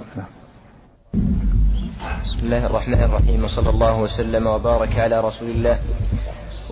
نعم. 0.00 0.26
بسم 2.24 2.38
الله 2.42 2.66
الرحمن 2.66 3.02
الرحيم 3.02 3.44
وصلى 3.44 3.70
الله 3.70 4.00
وسلم 4.00 4.46
وبارك 4.46 4.98
على 4.98 5.20
رسول 5.20 5.48
الله 5.50 5.78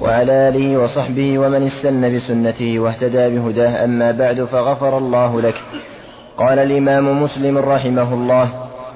وعلى 0.01 0.49
آله 0.49 0.79
وصحبه 0.79 1.39
ومن 1.39 1.67
استنى 1.67 2.17
بسنته 2.17 2.79
واهتدى 2.79 3.29
بهداه. 3.29 3.85
أما 3.85 4.13
بعد 4.13 4.45
فغفر 4.45 4.99
الله 4.99 5.41
لك. 5.41 5.55
قال 6.37 6.59
الإمام 6.59 7.23
مسلم 7.23 7.59
رحمه 7.59 8.15
الله 8.15 8.49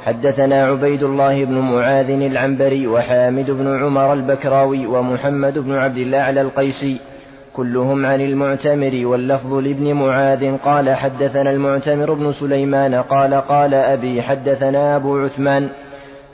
حدثنا 0.04 0.64
عبيد 0.66 1.02
الله 1.02 1.44
بن 1.44 1.58
معاذ 1.58 2.10
العنبري 2.10 2.86
وحامد 2.86 3.50
بن 3.50 3.84
عمر 3.84 4.12
البكراوي 4.12 4.86
ومحمد 4.86 5.58
بن 5.58 5.72
عبد 5.72 5.96
الله 5.96 6.18
على 6.18 6.40
القيسي 6.40 7.00
كلهم 7.56 8.06
عن 8.06 8.20
المعتمر 8.20 9.00
واللفظ 9.06 9.54
لابن 9.54 9.92
معاذ 9.92 10.56
قال 10.58 10.94
حدثنا 10.94 11.50
المعتمر 11.50 12.12
بن 12.12 12.32
سليمان 12.32 12.94
قال 12.94 13.34
قال 13.34 13.74
أبي 13.74 14.22
حدثنا 14.22 14.96
أبو 14.96 15.18
عثمان 15.18 15.68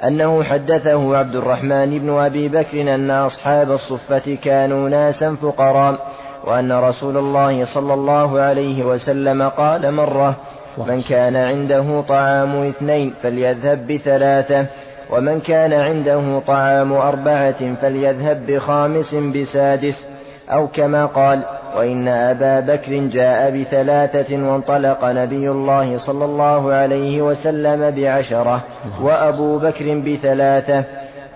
أنه 0.04 0.42
حدثه 0.44 1.16
عبد 1.16 1.36
الرحمن 1.36 1.98
بن 1.98 2.10
أبي 2.10 2.48
بكر 2.48 2.94
أن 2.94 3.10
أصحاب 3.10 3.70
الصفة 3.70 4.34
كانوا 4.44 4.88
ناسا 4.88 5.34
فقراء 5.42 5.98
وأن 6.44 6.72
رسول 6.72 7.16
الله 7.16 7.74
صلى 7.74 7.94
الله 7.94 8.40
عليه 8.40 8.84
وسلم 8.84 9.42
قال 9.42 9.94
مرة 9.94 10.36
من 10.78 11.02
كان 11.02 11.36
عنده 11.36 12.00
طعام 12.08 12.56
اثنين 12.68 13.14
فليذهب 13.22 13.86
بثلاثة 13.86 14.66
ومن 15.10 15.40
كان 15.40 15.72
عنده 15.72 16.38
طعام 16.46 16.92
أربعة 16.92 17.74
فليذهب 17.74 18.46
بخامس 18.46 19.14
بسادس 19.14 20.09
أو 20.52 20.66
كما 20.66 21.06
قال 21.06 21.40
وإن 21.76 22.08
أبا 22.08 22.60
بكر 22.60 22.92
جاء 22.92 23.50
بثلاثة 23.50 24.50
وانطلق 24.50 25.04
نبي 25.04 25.50
الله 25.50 25.98
صلى 25.98 26.24
الله 26.24 26.72
عليه 26.72 27.22
وسلم 27.22 27.90
بعشرة 27.90 28.64
وأبو 29.02 29.58
بكر 29.58 29.98
بثلاثة. 29.98 30.84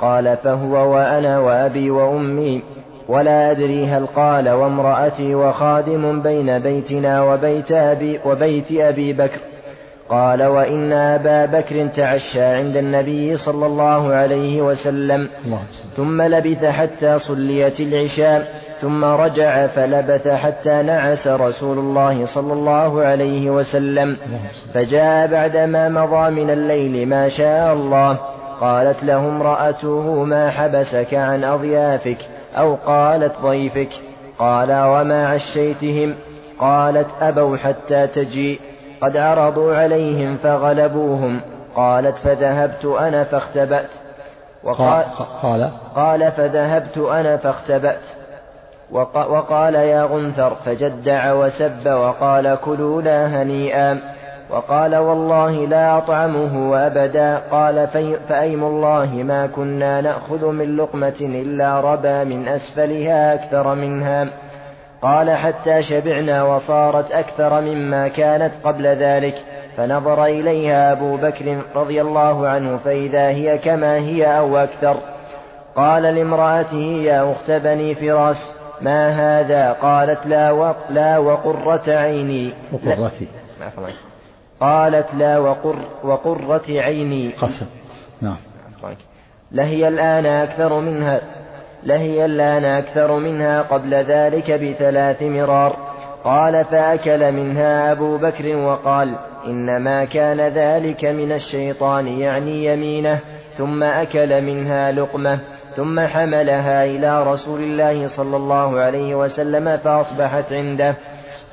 قال 0.00 0.36
فهو 0.36 0.94
وأنا 0.94 1.38
وأبي 1.38 1.90
وأمي 1.90 2.62
ولا 3.08 3.50
أدري 3.50 3.86
هل 3.86 4.06
قال 4.06 4.48
وامرأتي 4.48 5.34
وخادم 5.34 6.22
بين 6.22 6.58
بيتنا 6.58 7.22
وبيت 7.22 7.72
أبي, 7.72 8.20
وبيت 8.24 8.72
أبي 8.72 9.12
بكر. 9.12 9.40
قال 10.08 10.42
وإن 10.42 10.92
أبا 10.92 11.46
بكر 11.46 11.86
تعشى 11.96 12.42
عند 12.42 12.76
النبي 12.76 13.36
صلى 13.36 13.66
الله 13.66 14.14
عليه 14.14 14.62
وسلم 14.62 15.28
ثم 15.96 16.22
لبث 16.22 16.64
حتى 16.64 17.18
صليت 17.18 17.80
العشاء. 17.80 18.48
ثم 18.84 19.04
رجع 19.04 19.66
فلبث 19.66 20.28
حتى 20.28 20.82
نعس 20.82 21.26
رسول 21.26 21.78
الله 21.78 22.26
صلى 22.26 22.52
الله 22.52 23.02
عليه 23.02 23.50
وسلم. 23.50 24.16
فجاء 24.74 25.26
بعدما 25.26 25.88
مضى 25.88 26.30
من 26.30 26.50
الليل 26.50 27.08
ما 27.08 27.28
شاء 27.28 27.72
الله. 27.72 28.18
قالت 28.60 29.04
له 29.04 29.18
امرأته 29.18 30.24
ما 30.24 30.50
حبسك 30.50 31.14
عن 31.14 31.44
أضيافك 31.44 32.18
أو 32.58 32.74
قالت 32.74 33.32
ضيفك؟ 33.42 33.90
قال 34.38 34.72
وما 34.72 35.28
عشيتهم؟ 35.28 36.14
قالت 36.60 37.06
أبوا 37.20 37.56
حتى 37.56 38.06
تجيء. 38.06 38.60
قد 39.00 39.16
عرضوا 39.16 39.76
عليهم 39.76 40.36
فغلبوهم. 40.36 41.40
قالت 41.76 42.16
فذهبت 42.16 42.84
أنا 42.84 43.24
فاختبأت. 43.24 43.90
وقال 44.64 45.04
قال. 45.42 45.70
قال 45.94 46.32
فذهبت 46.32 46.98
أنا 46.98 47.36
فاختبأت. 47.36 48.23
وقال 48.94 49.74
يا 49.74 50.04
غنثر 50.04 50.54
فجدع 50.54 51.32
وسب 51.32 51.86
وقال 51.86 52.58
كلوا 52.64 53.02
لا 53.02 53.26
هنيئا 53.26 54.00
وقال 54.50 54.96
والله 54.96 55.50
لا 55.66 55.98
أطعمه 55.98 56.86
أبدا 56.86 57.38
قال 57.38 57.88
فأيم 58.28 58.64
الله 58.64 59.14
ما 59.14 59.46
كنا 59.46 60.00
نأخذ 60.00 60.46
من 60.46 60.76
لقمة 60.76 61.20
إلا 61.20 61.80
ربا 61.80 62.24
من 62.24 62.48
أسفلها 62.48 63.34
أكثر 63.34 63.74
منها 63.74 64.28
قال 65.02 65.30
حتى 65.30 65.82
شبعنا 65.82 66.42
وصارت 66.44 67.12
أكثر 67.12 67.60
مما 67.60 68.08
كانت 68.08 68.52
قبل 68.64 68.86
ذلك 68.86 69.34
فنظر 69.76 70.24
إليها 70.24 70.92
أبو 70.92 71.16
بكر 71.16 71.58
رضي 71.76 72.00
الله 72.00 72.48
عنه 72.48 72.76
فإذا 72.76 73.28
هي 73.28 73.58
كما 73.58 73.96
هي 73.96 74.38
أو 74.38 74.56
أكثر 74.58 74.96
قال 75.76 76.02
لامرأته 76.02 77.02
يا 77.04 77.32
أخت 77.32 77.50
بني 77.50 77.94
فراس 77.94 78.63
ما 78.84 79.08
هذا؟ 79.08 79.72
قالت 79.72 80.26
لا 80.26 80.50
وق 80.50 80.76
لا 80.90 81.18
وقرة 81.18 81.82
عيني. 81.88 82.54
وقرتي. 82.72 83.28
قالت 84.60 85.14
لا 85.14 85.38
وقر 85.38 85.76
وقرة 86.04 86.64
عيني. 86.68 87.30
قسم. 87.30 87.66
نعم. 88.22 88.36
لهي 89.52 89.88
الآن 89.88 90.26
أكثر 90.26 90.80
منها 90.80 91.20
لهي 91.84 92.24
الآن 92.24 92.64
أكثر 92.64 93.18
منها 93.18 93.62
قبل 93.62 93.94
ذلك 93.94 94.50
بثلاث 94.50 95.22
مرار. 95.22 95.76
قال 96.24 96.64
فأكل 96.64 97.32
منها 97.32 97.92
أبو 97.92 98.16
بكر 98.16 98.56
وقال 98.56 99.18
إنما 99.46 100.04
كان 100.04 100.40
ذلك 100.40 101.04
من 101.04 101.32
الشيطان 101.32 102.06
يعني 102.06 102.64
يمينه 102.64 103.18
ثم 103.58 103.82
أكل 103.82 104.42
منها 104.42 104.92
لقمة. 104.92 105.40
ثم 105.76 106.00
حملها 106.00 106.84
إلى 106.84 107.22
رسول 107.22 107.60
الله 107.60 108.08
صلى 108.16 108.36
الله 108.36 108.80
عليه 108.80 109.14
وسلم 109.14 109.76
فأصبحت 109.76 110.52
عنده. 110.52 110.96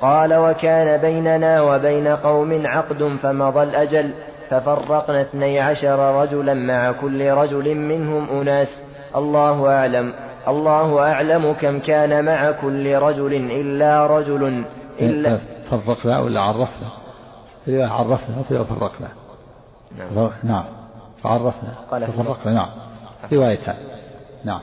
قال 0.00 0.34
وكان 0.34 1.00
بيننا 1.00 1.62
وبين 1.62 2.08
قوم 2.08 2.66
عقد 2.66 3.16
فمضى 3.22 3.62
الأجل 3.62 4.10
ففرقنا 4.50 5.20
اثني 5.20 5.60
عشر 5.60 6.22
رجلا 6.22 6.54
مع 6.54 6.92
كل 6.92 7.30
رجل 7.30 7.74
منهم 7.74 8.40
أناس. 8.40 8.68
الله 9.16 9.68
أعلم 9.68 10.12
الله 10.48 11.00
أعلم 11.00 11.52
كم 11.52 11.78
كان 11.78 12.24
مع 12.24 12.50
كل 12.50 12.94
رجل 12.94 13.34
إلا 13.34 14.06
رجل 14.06 14.64
إلا 15.00 15.38
فرقنا 15.70 16.20
ولا 16.20 16.40
عرفنا؟ 16.40 16.88
في 17.64 17.82
عرفنا 17.82 18.38
وفي 18.40 18.64
فرقنا 18.64 19.08
نعم. 19.98 20.30
نعم. 20.42 20.64
فعرفنا 21.22 21.74
ففرقنا 21.90 22.52
نعم. 22.54 22.68
روايتها 23.32 23.76
نعم. 24.44 24.60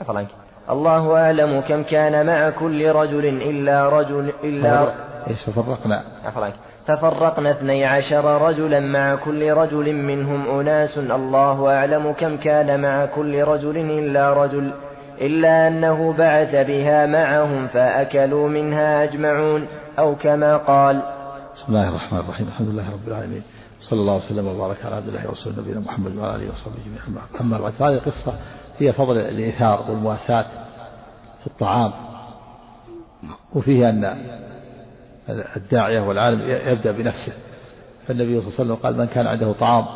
عفوا 0.00 0.24
الله 0.70 1.16
أعلم 1.16 1.60
كم 1.60 1.82
كان 1.82 2.26
مع 2.26 2.50
كل 2.50 2.92
رجل 2.92 3.26
إلا 3.26 3.88
رجل 3.88 4.32
إلا 4.44 4.92
إيش 5.28 5.50
ففرقنا 5.50 6.04
عفوا 6.24 6.48
ففرقنا 6.86 7.50
اثني 7.50 7.84
عشر 7.84 8.48
رجلا 8.48 8.80
مع 8.80 9.14
كل 9.14 9.52
رجل 9.52 9.94
منهم 9.94 10.60
أناس. 10.60 10.98
الله 10.98 11.76
أعلم 11.76 12.12
كم 12.12 12.36
كان 12.36 12.80
مع 12.80 13.06
كل 13.06 13.42
رجل 13.42 13.76
إلا 13.76 14.32
رجل 14.32 14.72
إلا 15.20 15.68
أنه 15.68 16.12
بعث 16.12 16.54
بها 16.54 17.06
معهم 17.06 17.66
فأكلوا 17.66 18.48
منها 18.48 19.04
أجمعون. 19.04 19.66
أو 19.98 20.16
كما 20.16 20.56
قال. 20.56 21.02
بسم 21.56 21.64
الله 21.68 21.88
الرحمن 21.88 22.20
الرحيم. 22.20 22.46
الحمد 22.46 22.68
لله 22.68 22.90
رب 22.90 23.08
العالمين. 23.08 23.42
صلى 23.80 24.00
الله 24.00 24.16
وسلم 24.16 24.46
وبارك 24.46 24.76
على 24.84 24.94
عبد 24.94 25.08
الله 25.08 25.28
ورسوله 25.28 25.58
نبينا 25.58 25.80
محمد 25.80 26.16
وعلى 26.16 26.36
آله 26.36 26.50
وصحبه 26.50 26.74
جميعا 26.86 27.26
أما 27.40 27.58
بعد 27.58 27.72
فهذه 27.72 27.94
القصة 27.94 28.34
هي 28.80 28.92
فضل 28.92 29.18
الإيثار 29.18 29.90
والمواساة 29.90 30.46
في 31.40 31.46
الطعام. 31.46 31.92
وفيه 33.54 33.88
أن 33.88 34.18
الداعية 35.56 36.00
والعالم 36.00 36.40
يبدأ 36.50 36.92
بنفسه. 36.92 37.32
فالنبي 38.06 38.40
صلى 38.40 38.48
الله 38.48 38.54
عليه 38.54 38.64
وسلم 38.64 38.74
قال 38.74 38.98
من 38.98 39.06
كان 39.06 39.26
عنده 39.26 39.52
طعام 39.52 39.86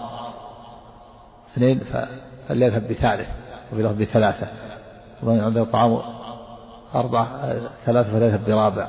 اثنين 1.52 1.80
فليذهب 2.48 2.88
بثالث 2.88 3.28
وفي 3.72 3.82
لفظ 3.82 4.02
بثلاثة. 4.02 4.48
ومن 5.22 5.40
عنده 5.40 5.64
طعام 5.64 6.02
أربعة 6.94 7.58
ثلاثة 7.86 8.12
فليذهب 8.12 8.44
برابع. 8.44 8.88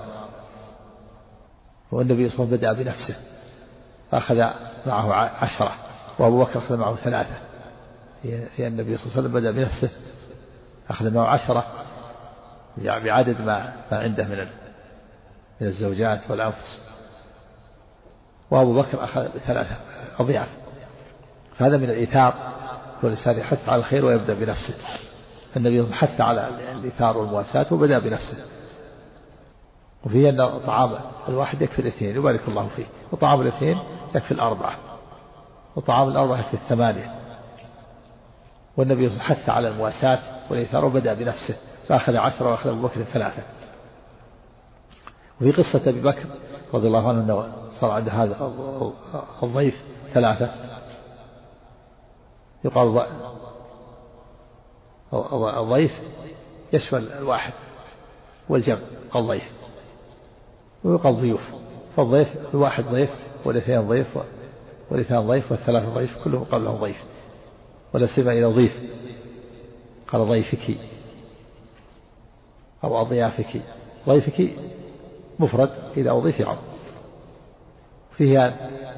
والنبي 1.91 2.29
صلى 2.29 2.43
الله 2.43 2.47
عليه 2.47 2.57
وسلم 2.57 2.57
بدأ 2.57 2.83
بنفسه. 2.83 3.15
أخذ 4.13 4.35
معه 4.85 5.13
عشرة 5.13 5.71
وأبو 6.19 6.43
بكر 6.43 6.59
أخذ 6.59 6.77
معه 6.77 6.95
ثلاثة. 6.95 7.35
هي 8.55 8.67
النبي 8.67 8.97
صلى 8.97 9.05
الله 9.05 9.17
عليه 9.17 9.27
وسلم 9.27 9.33
بدأ 9.33 9.51
بنفسه 9.51 9.89
أخذ 10.89 11.13
معه 11.13 11.27
عشرة 11.27 11.65
بعدد 12.77 13.41
ما 13.41 13.73
ما 13.91 13.97
عنده 13.99 14.23
من 14.23 14.47
من 15.61 15.67
الزوجات 15.67 16.31
والأنفس. 16.31 16.81
وأبو 18.51 18.81
بكر 18.81 19.03
أخذ 19.03 19.21
بثلاثة 19.21 19.75
أضياف. 20.19 20.47
فهذا 21.57 21.77
من 21.77 21.89
الإيثار 21.89 22.53
والإنسان 23.03 23.37
يحث 23.37 23.69
على 23.69 23.79
الخير 23.79 24.05
ويبدأ 24.05 24.33
بنفسه. 24.33 24.75
النبي 25.57 25.93
حث 25.93 26.21
على 26.21 26.49
الإيثار 26.71 27.17
والمواساة 27.17 27.73
وبدأ 27.73 27.99
بنفسه. 27.99 28.37
وفيه 30.05 30.29
أن 30.29 30.59
طعام 30.59 30.95
الواحد 31.29 31.61
يكفي 31.61 31.79
الاثنين 31.79 32.15
يبارك 32.15 32.41
الله 32.47 32.67
فيه. 32.75 32.85
وطعام 33.11 33.41
الاثنين 33.41 33.79
يكفي 34.15 34.31
الأربعة. 34.31 34.75
وطعام 35.75 36.07
الأربعة 36.07 36.39
يكفي 36.39 36.53
الثمانية. 36.53 37.24
والنبي 38.77 39.09
حث 39.09 39.49
على 39.49 39.67
المواساة 39.67 40.19
والإيثار 40.49 40.85
وبدأ 40.85 41.13
بنفسه 41.13 41.57
فأخذ 41.87 42.15
عشرة 42.15 42.49
وأخذ 42.49 42.69
أبو 42.69 42.87
بكر 42.87 43.03
ثلاثة. 43.03 43.43
وفي 45.41 45.51
قصة 45.51 45.89
أبي 45.89 46.01
بكر 46.01 46.25
رضي 46.73 46.87
الله 46.87 47.09
عنه 47.09 47.21
أنه 47.21 47.53
صار 47.79 47.91
عند 47.91 48.09
هذا 48.09 48.51
الضيف 49.43 49.75
ثلاثة. 50.13 50.51
يقال 52.65 53.05
الضيف 55.57 55.91
يشمل 56.73 57.11
الواحد 57.11 57.53
والجمع 58.49 58.79
قال 59.11 59.27
ضيف 59.27 59.51
ويقال 60.83 61.15
ضيوف 61.15 61.41
فالضيف 61.95 62.27
الواحد 62.53 62.83
ضيف 62.83 63.09
والإثنين 63.45 63.87
ضيف 63.87 64.07
والإثنان 64.91 65.27
ضيف 65.27 65.51
والثلاثة 65.51 65.89
ضيف 65.89 66.23
كلهم 66.23 66.43
قال 66.43 66.65
له 66.65 66.71
ضيف. 66.71 67.03
ولا 67.95 68.07
سيما 68.15 68.31
إلى 68.31 68.45
ضيف. 68.45 68.79
قال 70.07 70.27
ضيفك. 70.27 70.77
أو 72.83 73.01
أضيافك. 73.01 73.61
ضيفك 74.07 74.49
مفرد 75.39 75.69
إذا 75.97 76.11
أضيف 76.11 76.39
يعم 76.39 76.57
فيه 78.17 78.47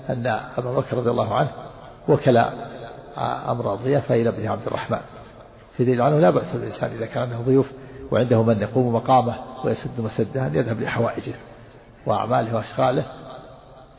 أن 0.09 0.27
أبا 0.57 0.73
بكر 0.73 0.97
رضي 0.97 1.09
الله 1.09 1.35
عنه 1.35 1.51
وكل 2.07 2.37
أمر 3.17 3.73
الضيافة 3.73 4.15
إلى 4.15 4.29
ابن 4.29 4.47
عبد 4.47 4.67
الرحمن. 4.67 4.99
في 5.77 5.85
دليل 5.85 6.01
عنه 6.01 6.19
لا 6.19 6.29
بأس 6.29 6.55
بالإنسان 6.55 6.91
إذا 6.91 7.05
كان 7.05 7.23
عنده 7.23 7.37
ضيوف 7.37 7.71
وعنده 8.11 8.43
من 8.43 8.61
يقوم 8.61 8.95
مقامه 8.95 9.35
ويسد 9.65 10.01
مسده 10.01 10.47
أن 10.47 10.55
يذهب 10.55 10.81
لحوائجه 10.81 11.33
وأعماله 12.05 12.55
وأشغاله 12.55 13.05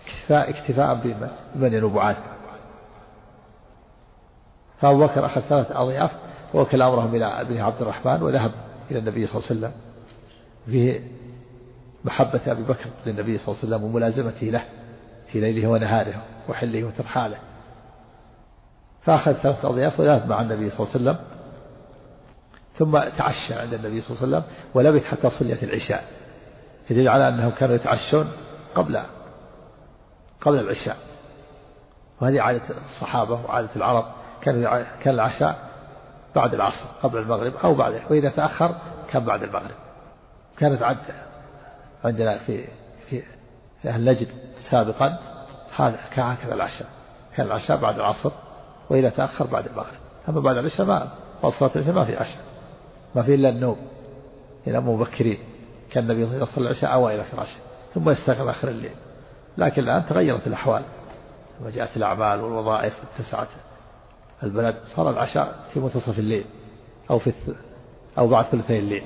اكتفاء 0.07 0.51
اكتفاء 0.51 0.95
بمن 1.55 1.73
ينوب 1.73 1.99
عنه. 1.99 2.38
فأبو 4.81 5.07
بكر 5.07 5.27
أخذ 5.27 5.41
ثلاثة 5.41 5.83
أضياف 5.83 6.11
ووكل 6.55 6.83
أمرهم 6.83 7.15
إلى 7.15 7.41
ابن 7.41 7.61
عبد 7.61 7.83
الرحمن 7.83 8.23
وذهب 8.23 8.53
إلى 8.91 8.99
النبي 8.99 9.27
صلى 9.27 9.37
الله 9.37 9.49
عليه 9.51 9.59
وسلم 9.59 9.73
فيه 10.67 11.01
محبة 12.05 12.41
أبي 12.47 12.63
بكر 12.63 12.87
للنبي 13.07 13.39
صلى 13.39 13.49
الله 13.49 13.59
عليه 13.65 13.77
وسلم 13.77 13.85
وملازمته 13.85 14.47
له 14.47 14.63
في 15.33 15.41
ليله 15.41 15.69
ونهاره 15.69 16.23
وحله 16.49 16.85
وترحاله. 16.85 17.37
فأخذ 19.03 19.33
ثلاثة 19.33 19.69
أضياف 19.69 20.01
وذهب 20.01 20.29
مع 20.29 20.41
النبي 20.41 20.71
صلى 20.71 20.87
الله 20.87 20.95
عليه 20.95 21.01
وسلم 21.01 21.19
ثم 22.79 22.99
تعشى 23.19 23.55
عند 23.55 23.75
النبي 23.75 24.01
صلى 24.01 24.17
الله 24.17 24.37
عليه 24.37 24.37
وسلم 24.37 24.43
ولبث 24.75 25.05
حتى 25.05 25.31
صليت 25.31 25.63
العشاء 25.63 26.05
يدل 26.91 27.09
على 27.09 27.29
أنهم 27.29 27.51
كانوا 27.51 27.75
يتعشون 27.75 28.29
قبل 28.75 29.01
قبل 30.41 30.59
العشاء. 30.59 30.97
وهذه 32.21 32.41
عادة 32.41 32.63
الصحابة 32.87 33.45
وعادة 33.45 33.71
العرب. 33.77 34.05
كان 34.43 34.87
كان 35.03 35.15
العشاء 35.15 35.69
بعد 36.37 36.55
العصر 36.55 36.85
قبل 37.03 37.19
المغرب 37.19 37.57
أو 37.57 37.75
بعده 37.75 38.01
وإذا 38.11 38.29
تأخر 38.29 38.75
كان 39.11 39.25
بعد 39.25 39.43
المغرب. 39.43 39.77
كانت 40.59 40.83
عد 40.83 40.97
عندنا 42.05 42.39
في 42.39 42.65
في 43.11 43.23
أهل 43.85 44.05
نجد 44.05 44.29
سابقا 44.71 45.19
هذا 45.77 45.99
هكذا 46.13 46.55
العشاء. 46.55 46.89
كان 47.37 47.47
العشاء 47.47 47.77
بعد 47.77 47.95
العصر 47.95 48.33
وإذا 48.91 49.09
تأخر 49.09 49.47
بعد 49.47 49.67
المغرب. 49.67 49.99
أما 50.29 50.41
بعد 50.41 50.57
العشاء 50.57 50.87
ما 50.87 51.09
صلاة 51.43 51.71
العشاء 51.77 51.95
ما 51.95 52.05
في 52.05 52.17
عشاء. 52.17 52.43
ما 53.15 53.23
في 53.23 53.35
إلا 53.35 53.49
النوم. 53.49 53.77
ينام 54.67 54.89
مبكرين. 54.89 55.39
كان 55.91 56.05
النبي 56.05 56.27
صلى 56.27 56.35
الله 56.35 56.47
عليه 56.47 56.53
وسلم 56.53 56.67
العشاء 56.67 56.93
أوى 56.93 57.15
إلى 57.15 57.25
فراشه 57.25 57.59
ثم 57.95 58.11
يستيقظ 58.11 58.49
آخر 58.49 58.69
الليل. 58.69 58.95
لكن 59.59 59.83
الآن 59.83 60.07
تغيرت 60.07 60.47
الأحوال. 60.47 60.83
لما 61.61 61.71
جاءت 61.71 61.97
الأعمال 61.97 62.41
والوظائف 62.41 62.95
اتسعت 63.15 63.49
البلد 64.43 64.77
صار 64.97 65.11
العشاء 65.11 65.55
في 65.73 65.81
منتصف 65.81 66.19
الليل 66.19 66.45
أو 67.11 67.19
في 67.19 67.33
أو 68.19 68.29
بعد 68.29 68.45
ثلثي 68.45 68.79
الليل. 68.79 69.05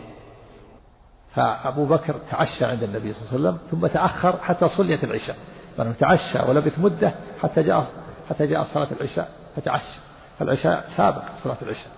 فأبو 1.35 1.87
بكر 1.87 2.15
تعشى 2.31 2.65
عند 2.65 2.83
النبي 2.83 3.13
صلى 3.13 3.23
الله 3.23 3.49
عليه 3.49 3.59
وسلم 3.59 3.71
ثم 3.71 3.87
تأخر 3.87 4.37
حتى 4.37 4.69
صليت 4.69 5.05
العشاء. 5.05 5.37
لأنه 5.79 5.93
تعشى 5.93 6.51
ولبث 6.51 6.79
مدة 6.79 7.15
حتى 7.43 7.63
جاء 7.63 7.87
حتى 8.31 8.47
جاء 8.47 8.65
صلاة 8.65 8.89
العشاء 8.93 9.31
فتعشى. 9.57 10.01
فالعشاء 10.39 10.85
سابق 10.97 11.23
صلاة 11.45 11.57
العشاء 11.63 11.93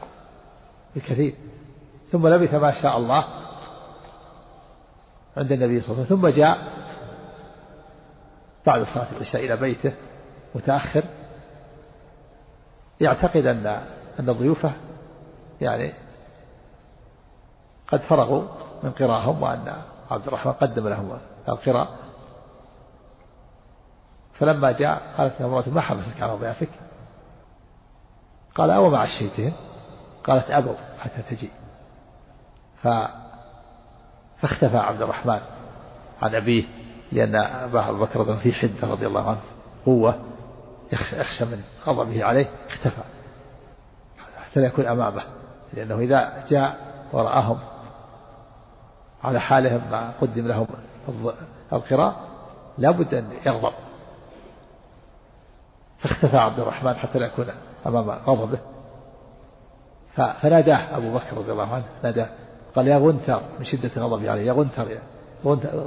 بكثير. 0.97 1.35
ثم 2.11 2.29
لبث 2.29 2.55
ما 2.55 2.83
شاء 2.83 2.97
الله 2.97 3.25
عند 5.37 5.53
النبي 5.53 5.81
صلى 5.81 5.93
الله 5.93 6.05
عليه 6.05 6.15
وسلم 6.15 6.21
ثم 6.21 6.29
جاء 6.29 6.59
بعد 8.67 8.83
صلاة 8.83 9.07
العشاء 9.17 9.45
إلى 9.45 9.57
بيته 9.57 9.93
متأخر. 10.55 11.05
يعتقد 13.01 13.47
أن 13.47 13.67
أن 14.21 14.33
ضيوفه 14.33 14.73
يعني 15.61 15.93
قد 17.89 18.01
فرغوا 18.01 18.43
من 18.83 18.91
قراءهم 18.91 19.43
وأن 19.43 19.73
عبد 20.11 20.27
الرحمن 20.27 20.53
قدم 20.53 20.89
لهم 20.89 21.19
القراء 21.49 21.89
فلما 24.35 24.73
جاء 24.73 25.03
قالت 25.19 25.41
له 25.41 25.47
امرأة 25.47 25.69
ما 25.69 25.81
حبسك 25.81 26.23
على 26.23 26.33
ضيافك؟ 26.33 26.69
قال 28.55 28.71
أو 28.71 28.91
مع 28.91 29.05
الشيتين 29.05 29.53
قالت 30.25 30.51
أبوا 30.51 30.75
حتى 31.01 31.23
تجي. 31.31 31.51
ف 32.83 32.89
فاختفى 34.39 34.77
عبد 34.77 35.03
الرحمن 35.03 35.41
عن 36.23 36.35
أبيه 36.35 36.65
لأن 37.13 37.35
أبا 37.37 37.93
بكر 37.93 38.37
في 38.37 38.53
حدة 38.53 38.89
رضي 38.89 39.07
الله 39.07 39.29
عنه 39.29 39.41
قوة. 39.87 40.34
يخشى 40.95 41.45
من 41.45 41.63
غضبه 41.87 42.25
عليه 42.25 42.51
اختفى. 42.69 43.03
حتى 44.19 44.61
لا 44.61 44.67
يكون 44.67 44.87
أمامه 44.87 45.23
لأنه 45.75 45.99
إذا 45.99 46.45
جاء 46.49 46.79
ورآهم 47.13 47.59
على 49.25 49.41
حالهم 49.41 49.81
ما 49.91 50.13
قدم 50.21 50.47
لهم 50.47 50.67
القراء 51.73 52.15
لا 52.79 52.91
بد 52.91 53.15
أن 53.15 53.31
يغضب. 53.47 53.73
فاختفى 55.99 56.37
عبد 56.37 56.61
الرحمن 56.61 56.95
حتى 56.95 57.19
لا 57.19 57.27
يكون 57.27 57.47
أمام 57.87 58.11
غضبه. 58.11 58.59
فناداه 60.15 60.97
أبو 60.97 61.15
بكر 61.15 61.37
رضي 61.37 61.53
الله 61.53 61.75
عنه 61.75 61.85
ناداه 62.03 62.29
قال 62.77 62.89
يا 62.89 62.99
غنثر 62.99 63.43
من 63.59 63.65
شدة 63.65 64.03
غضبه 64.03 64.31
عليه 64.31 64.43
يا 64.43 64.53
غنثر, 64.53 64.99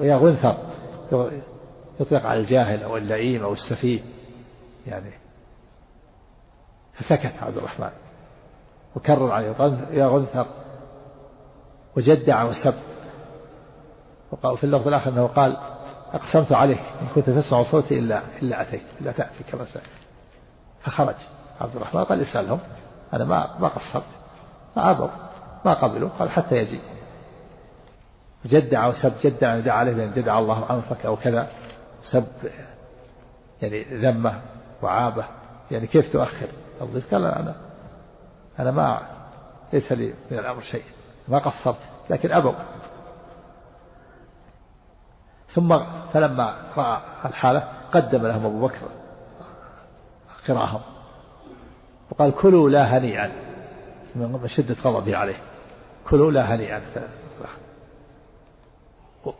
يا 0.02 0.16
غنثر 0.18 0.58
يطلق 2.00 2.26
على 2.26 2.40
الجاهل 2.40 2.84
أو 2.84 2.98
اللئيم 2.98 3.44
أو 3.44 3.54
السفيه. 3.54 4.02
يعني. 4.88 5.12
فسكت 6.94 7.44
عبد 7.44 7.58
الرحمن. 7.58 7.90
وكرر 8.96 9.32
عليه 9.32 9.48
يا 9.92 10.08
غنثر 10.08 10.48
وجدع 11.98 12.44
وسب. 12.44 12.74
وقال 14.32 14.58
في 14.58 14.64
اللفظ 14.64 14.88
الآخر 14.88 15.12
أنه 15.12 15.28
قال 15.28 15.58
أقسمت 16.14 16.52
عليك 16.52 16.80
إن 17.02 17.08
كنت 17.16 17.30
تسمع 17.30 17.64
صوتي 17.64 18.00
إلا 18.00 18.22
إلا 18.42 18.62
أتيت 18.62 18.82
إلا 19.02 19.12
تأتي 19.12 19.44
كما 19.52 19.66
سأل 19.66 19.82
فخرج 20.84 21.16
عبد 21.62 21.76
الرحمن 21.76 22.04
قال 22.04 22.22
اسألهم 22.22 22.60
أنا 23.14 23.26
ما 23.26 23.58
ما 23.60 23.68
قصرت 23.68 24.04
ما 24.78 24.92
أبوا 24.92 25.08
ما 25.66 25.74
قبلوا 25.74 26.10
قال 26.20 26.30
حتى 26.30 26.56
يجي. 26.56 26.80
جدع 28.46 28.88
وسب 28.88 29.14
جدع 29.24 29.60
دعا 29.60 29.78
عليه 29.78 29.94
بأن 29.94 30.12
جدع 30.12 30.40
الله 30.40 30.66
أنفك 30.70 31.06
أو 31.06 31.16
كذا 31.16 31.48
سب 32.12 32.28
يعني 33.62 33.84
ذمه 33.84 34.42
وعابه. 34.82 35.26
يعني 35.72 35.88
كيف 35.88 36.14
تؤخر؟ 36.14 36.48
الضيف 36.82 37.14
قال 37.14 37.26
أنا 37.26 37.56
أنا 38.60 38.72
ما 38.72 39.02
ليس 39.74 39.92
لي 39.92 40.14
من 40.32 40.40
الأمر 40.40 40.62
شيء. 40.62 40.84
ما 41.28 41.40
قصرت 41.40 41.80
لكن 42.10 42.32
أبوا 42.32 42.54
ثم 45.50 45.80
فلما 46.14 46.56
رأى 46.78 47.02
الحالة 47.26 47.68
قدم 47.92 48.28
لهم 48.28 48.46
أبو 48.46 48.68
بكر 48.68 48.88
قراهم. 50.48 50.82
وقال 52.12 52.36
كلوا 52.36 52.70
لا 52.70 52.98
هنيئا. 52.98 53.32
من 54.16 54.48
شدة 54.48 54.76
غضبه 54.84 55.18
عليه. 55.18 55.40
كلوا 56.10 56.32
لا 56.32 56.56
هنيئا. 56.56 56.82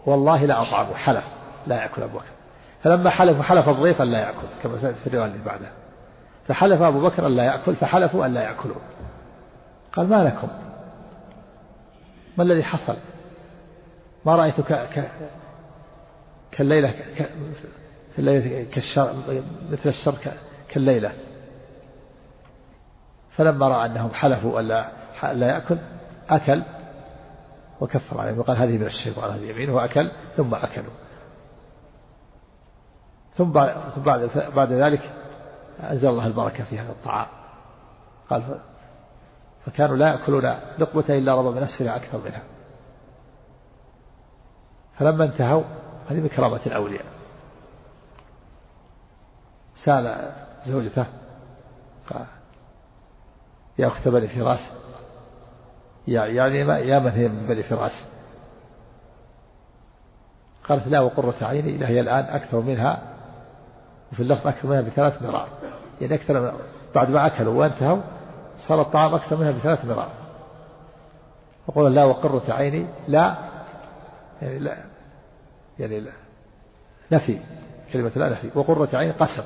والله 0.06 0.46
لا 0.46 0.62
أطعمه 0.62 0.94
حلف. 0.94 1.26
لا 1.68 1.76
يأكل 1.76 2.04
أبو 2.04 2.18
بكر. 2.18 2.37
فلما 2.88 3.10
حلفوا 3.10 3.44
حلف 3.44 3.70
الضيف 3.70 4.02
أن 4.02 4.12
لا 4.12 4.20
يأكل 4.20 4.48
كما 4.64 4.78
سيأتي 4.78 5.00
في 5.00 5.08
الرواية 5.08 5.32
اللي 5.32 5.44
بعدها. 5.46 5.72
فحلف 6.48 6.82
أبو 6.82 7.02
بكر 7.02 7.28
أن 7.28 7.36
لا 7.36 7.44
يأكل 7.44 7.76
فحلفوا 7.76 8.26
أن 8.26 8.34
لا 8.34 8.42
يأكلوا. 8.42 8.76
قال 9.94 10.10
ما 10.10 10.24
لكم؟ 10.24 10.48
ما 12.38 12.44
الذي 12.44 12.64
حصل؟ 12.64 12.98
ما 14.26 14.36
رأيت 14.36 14.62
ك... 14.62 14.74
ك... 14.74 15.12
كالليلة 16.52 16.92
ك... 16.92 17.30
في 18.14 18.20
الليلة 18.20 18.66
كالشر 18.72 19.14
مثل 19.72 19.90
الشر 19.90 20.16
ك... 20.16 20.34
كالليلة. 20.70 21.12
فلما 23.32 23.68
رأى 23.68 23.86
أنهم 23.86 24.14
حلفوا 24.14 24.60
ألا 24.60 24.90
لا 25.34 25.48
يأكل 25.48 25.78
أكل 26.30 26.64
وكفر 27.82 28.22
عليهم 28.22 28.40
وقال 28.40 28.58
هذه 28.58 28.78
من 28.78 28.86
الشيطان 28.86 29.32
هذه 29.32 29.50
يمينه 29.50 29.76
وأكل 29.76 30.12
ثم 30.38 30.56
أكلوا. 30.56 30.94
ثم 33.38 33.52
بعد 33.52 34.30
بعد 34.56 34.72
ذلك 34.72 35.14
أنزل 35.84 36.08
الله 36.08 36.28
البركة 36.28 36.64
في 36.64 36.80
هذا 36.80 36.92
الطعام. 36.92 37.28
قال 38.30 38.60
فكانوا 39.66 39.98
لا 39.98 40.08
يأكلون 40.08 40.56
لقمة 40.80 41.06
إلا 41.10 41.36
رضى 41.36 41.60
بنفسها 41.60 41.96
أكثر 41.96 42.18
منها. 42.26 42.44
فلما 45.00 45.26
انتهوا 45.26 45.64
هذه 46.10 46.20
من 46.20 46.28
كرامة 46.28 46.60
الأولياء. 46.66 47.06
سأل 49.84 50.32
زوجته 50.66 51.06
يا 53.78 53.88
أخت 53.88 54.08
بني 54.08 54.28
فراس 54.28 54.60
يعني 56.08 56.64
ما 56.64 56.80
يا 56.80 57.00
من 57.00 57.12
هي 57.12 57.28
من 57.28 57.48
بني 57.48 57.64
فراس؟ 57.64 58.08
قالت 60.70 60.88
لا 60.88 61.00
وقرة 61.00 61.36
عيني 61.42 61.76
إلى 61.76 61.86
هي 61.86 62.00
الآن 62.00 62.24
أكثر 62.24 62.60
منها 62.60 63.17
وفي 64.12 64.20
اللفظ 64.20 64.48
أكثر 64.48 64.68
منها 64.68 64.82
بثلاث 64.82 65.22
مرار 65.22 65.48
يعني 66.02 66.16
أكثر 66.16 66.54
بعد 66.96 67.10
ما 67.10 67.28
أكلوا 67.28 67.54
وانتهوا 67.54 68.02
صار 68.68 68.82
الطعام 68.82 69.16
أكثر 69.16 69.38
منها 69.38 69.52
بثلاث 69.52 69.86
مرار 69.86 70.10
وقول 71.68 71.96
لا 71.96 72.04
وقرة 72.04 72.54
عيني 72.54 72.88
لا 73.08 73.36
يعني 74.42 74.60
لا 74.60 74.78
يعني 75.80 76.00
لا. 76.00 76.12
نفي 77.12 77.40
كلمة 77.94 78.12
لا 78.16 78.30
نفي. 78.30 78.50
وقرة 78.56 78.90
عين 78.94 79.12
قسم. 79.12 79.44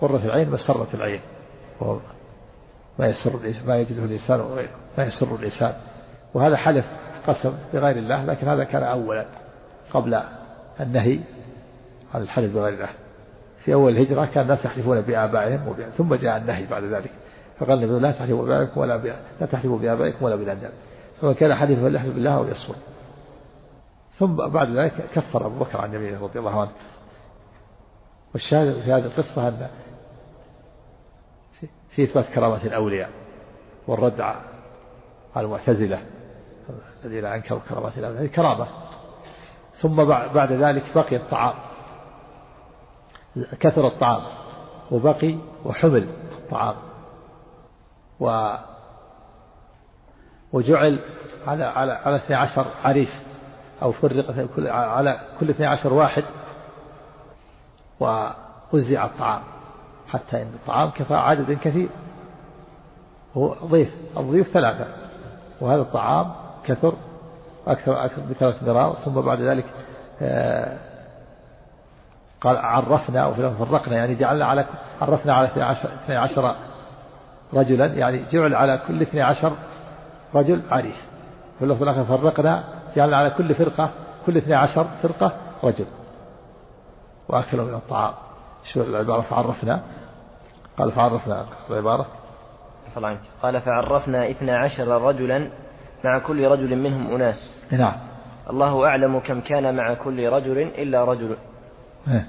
قرة 0.00 0.24
العين 0.24 0.50
مسرة 0.50 0.88
العين. 0.94 1.20
وهو 1.80 1.98
ما 2.98 3.06
يسر 3.06 3.40
ما 3.66 3.76
يجده 3.76 4.04
الإنسان 4.04 4.40
وغيره. 4.40 4.70
ما 4.98 5.04
يسر 5.04 5.34
الإنسان. 5.34 5.74
وهذا 6.34 6.56
حلف 6.56 6.86
قسم 7.26 7.54
بغير 7.72 7.96
الله 7.96 8.24
لكن 8.24 8.48
هذا 8.48 8.64
كان 8.64 8.82
أولا 8.82 9.26
قبل 9.92 10.22
النهي 10.80 11.20
عن 12.14 12.22
الحلف 12.22 12.54
بغير 12.54 12.74
الله. 12.74 12.88
في 13.64 13.74
أول 13.74 13.92
الهجرة 13.92 14.24
كان 14.24 14.42
الناس 14.42 14.64
يحلفون 14.64 15.00
بآبائهم 15.00 15.74
ثم 15.96 16.14
جاء 16.14 16.36
النهي 16.36 16.66
بعد 16.66 16.84
ذلك. 16.84 17.10
فقال 17.58 17.84
النبي 17.84 18.00
لا 18.00 18.12
تحلفوا 18.12 18.46
بآبائكم 18.46 18.80
ولا 18.80 18.96
لا 19.40 19.46
تحلفوا 19.46 19.78
بآبائكم 19.78 20.24
ولا 20.24 20.36
بالأنداد 20.36 20.72
فمن 21.20 21.34
كان 21.34 21.54
حليفا 21.54 21.82
فليحلف 21.82 22.14
بالله 22.14 22.36
أو 22.36 22.44
يصمت 22.44 22.76
ثم 24.18 24.36
بعد 24.48 24.70
ذلك 24.70 24.92
كفر 25.14 25.46
أبو 25.46 25.58
بكر 25.58 25.80
عن 25.80 25.94
يمينه 25.94 26.22
رضي 26.22 26.38
الله 26.38 26.60
عنه. 26.60 26.70
والشاهد 28.32 28.80
في 28.80 28.92
هذه 28.92 29.04
القصة 29.04 29.48
أن 29.48 29.68
في 31.90 32.04
إثبات 32.04 32.24
كرامة 32.34 32.64
الأولياء 32.64 33.10
والرد 33.86 34.20
على 34.20 35.44
المعتزلة 35.46 36.00
الذين 37.04 37.24
أنكروا 37.24 37.60
كرامات 37.68 37.98
الأولياء. 37.98 38.22
هذه 38.22 38.28
كرامة. 38.28 38.66
ثم 39.74 40.04
بعد 40.34 40.52
ذلك 40.52 40.82
بقي 40.94 41.16
الطعام. 41.16 41.54
كثر 43.60 43.86
الطعام 43.86 44.22
وبقي 44.90 45.36
وحمل 45.64 46.08
الطعام. 46.38 46.74
و 48.20 48.54
وجعل 50.52 51.00
على 51.46 51.64
على 51.64 51.92
على 51.92 52.16
12 52.16 52.66
عريف 52.84 53.10
أو 53.82 53.92
فرق 53.92 54.46
على 54.70 55.20
كل 55.40 55.50
12 55.50 55.92
واحد 55.92 56.24
ووزع 58.00 59.04
الطعام 59.04 59.42
حتى 60.08 60.42
إن 60.42 60.52
الطعام 60.54 60.90
كفى 60.90 61.14
عدد 61.14 61.52
كثير. 61.52 61.88
هو 63.36 63.54
ضيف 63.64 63.94
الضيوف 64.16 64.48
ثلاثة 64.48 64.86
وهذا 65.60 65.82
الطعام 65.82 66.32
كثر 66.64 66.94
أكثر 67.66 68.04
أكثر 68.04 68.22
بثلاث 68.30 68.62
مرار 68.62 68.96
ثم 69.04 69.20
بعد 69.20 69.40
ذلك 69.40 69.64
آه، 70.22 70.78
قال 72.44 72.56
عرفنا 72.56 73.26
وفي 73.26 73.54
فرقنا 73.58 73.96
يعني 73.96 74.14
جعلنا 74.14 74.44
على 74.44 74.66
عرفنا 75.00 75.34
على 75.34 75.48
12 75.48 76.56
رجلا 77.54 77.86
يعني 77.86 78.24
جعل 78.30 78.54
على 78.54 78.82
كل 78.88 79.02
12 79.02 79.52
رجل 80.34 80.62
عريس. 80.70 81.10
في 81.58 81.64
اللفظ 81.64 81.82
الآخر 81.82 82.04
فرقنا 82.04 82.64
جعلنا 82.96 83.16
على 83.16 83.30
كل 83.30 83.54
فرقة 83.54 83.90
كل 84.26 84.36
12 84.36 84.86
فرقة 85.02 85.32
رجل. 85.64 85.86
وأكلوا 87.28 87.64
من 87.64 87.74
الطعام. 87.74 88.14
شو 88.72 88.82
العبارة؟ 88.82 89.20
فعرفنا. 89.20 89.82
قال 90.78 90.92
فعرفنا. 90.92 91.46
العبارة؟ 91.70 92.06
قال 93.42 93.60
فعرفنا 93.60 94.30
اثنا 94.30 94.58
عشر 94.58 94.88
رجلا 94.88 95.50
مع 96.04 96.18
كل 96.18 96.44
رجل 96.48 96.76
منهم 96.76 97.14
أناس. 97.14 97.62
نعم. 97.70 97.92
الله 98.50 98.86
أعلم 98.86 99.18
كم 99.18 99.40
كان 99.40 99.76
مع 99.76 99.94
كل 99.94 100.28
رجل 100.28 100.58
إلا 100.58 101.04
رجل. 101.04 101.36
إيه. 102.08 102.26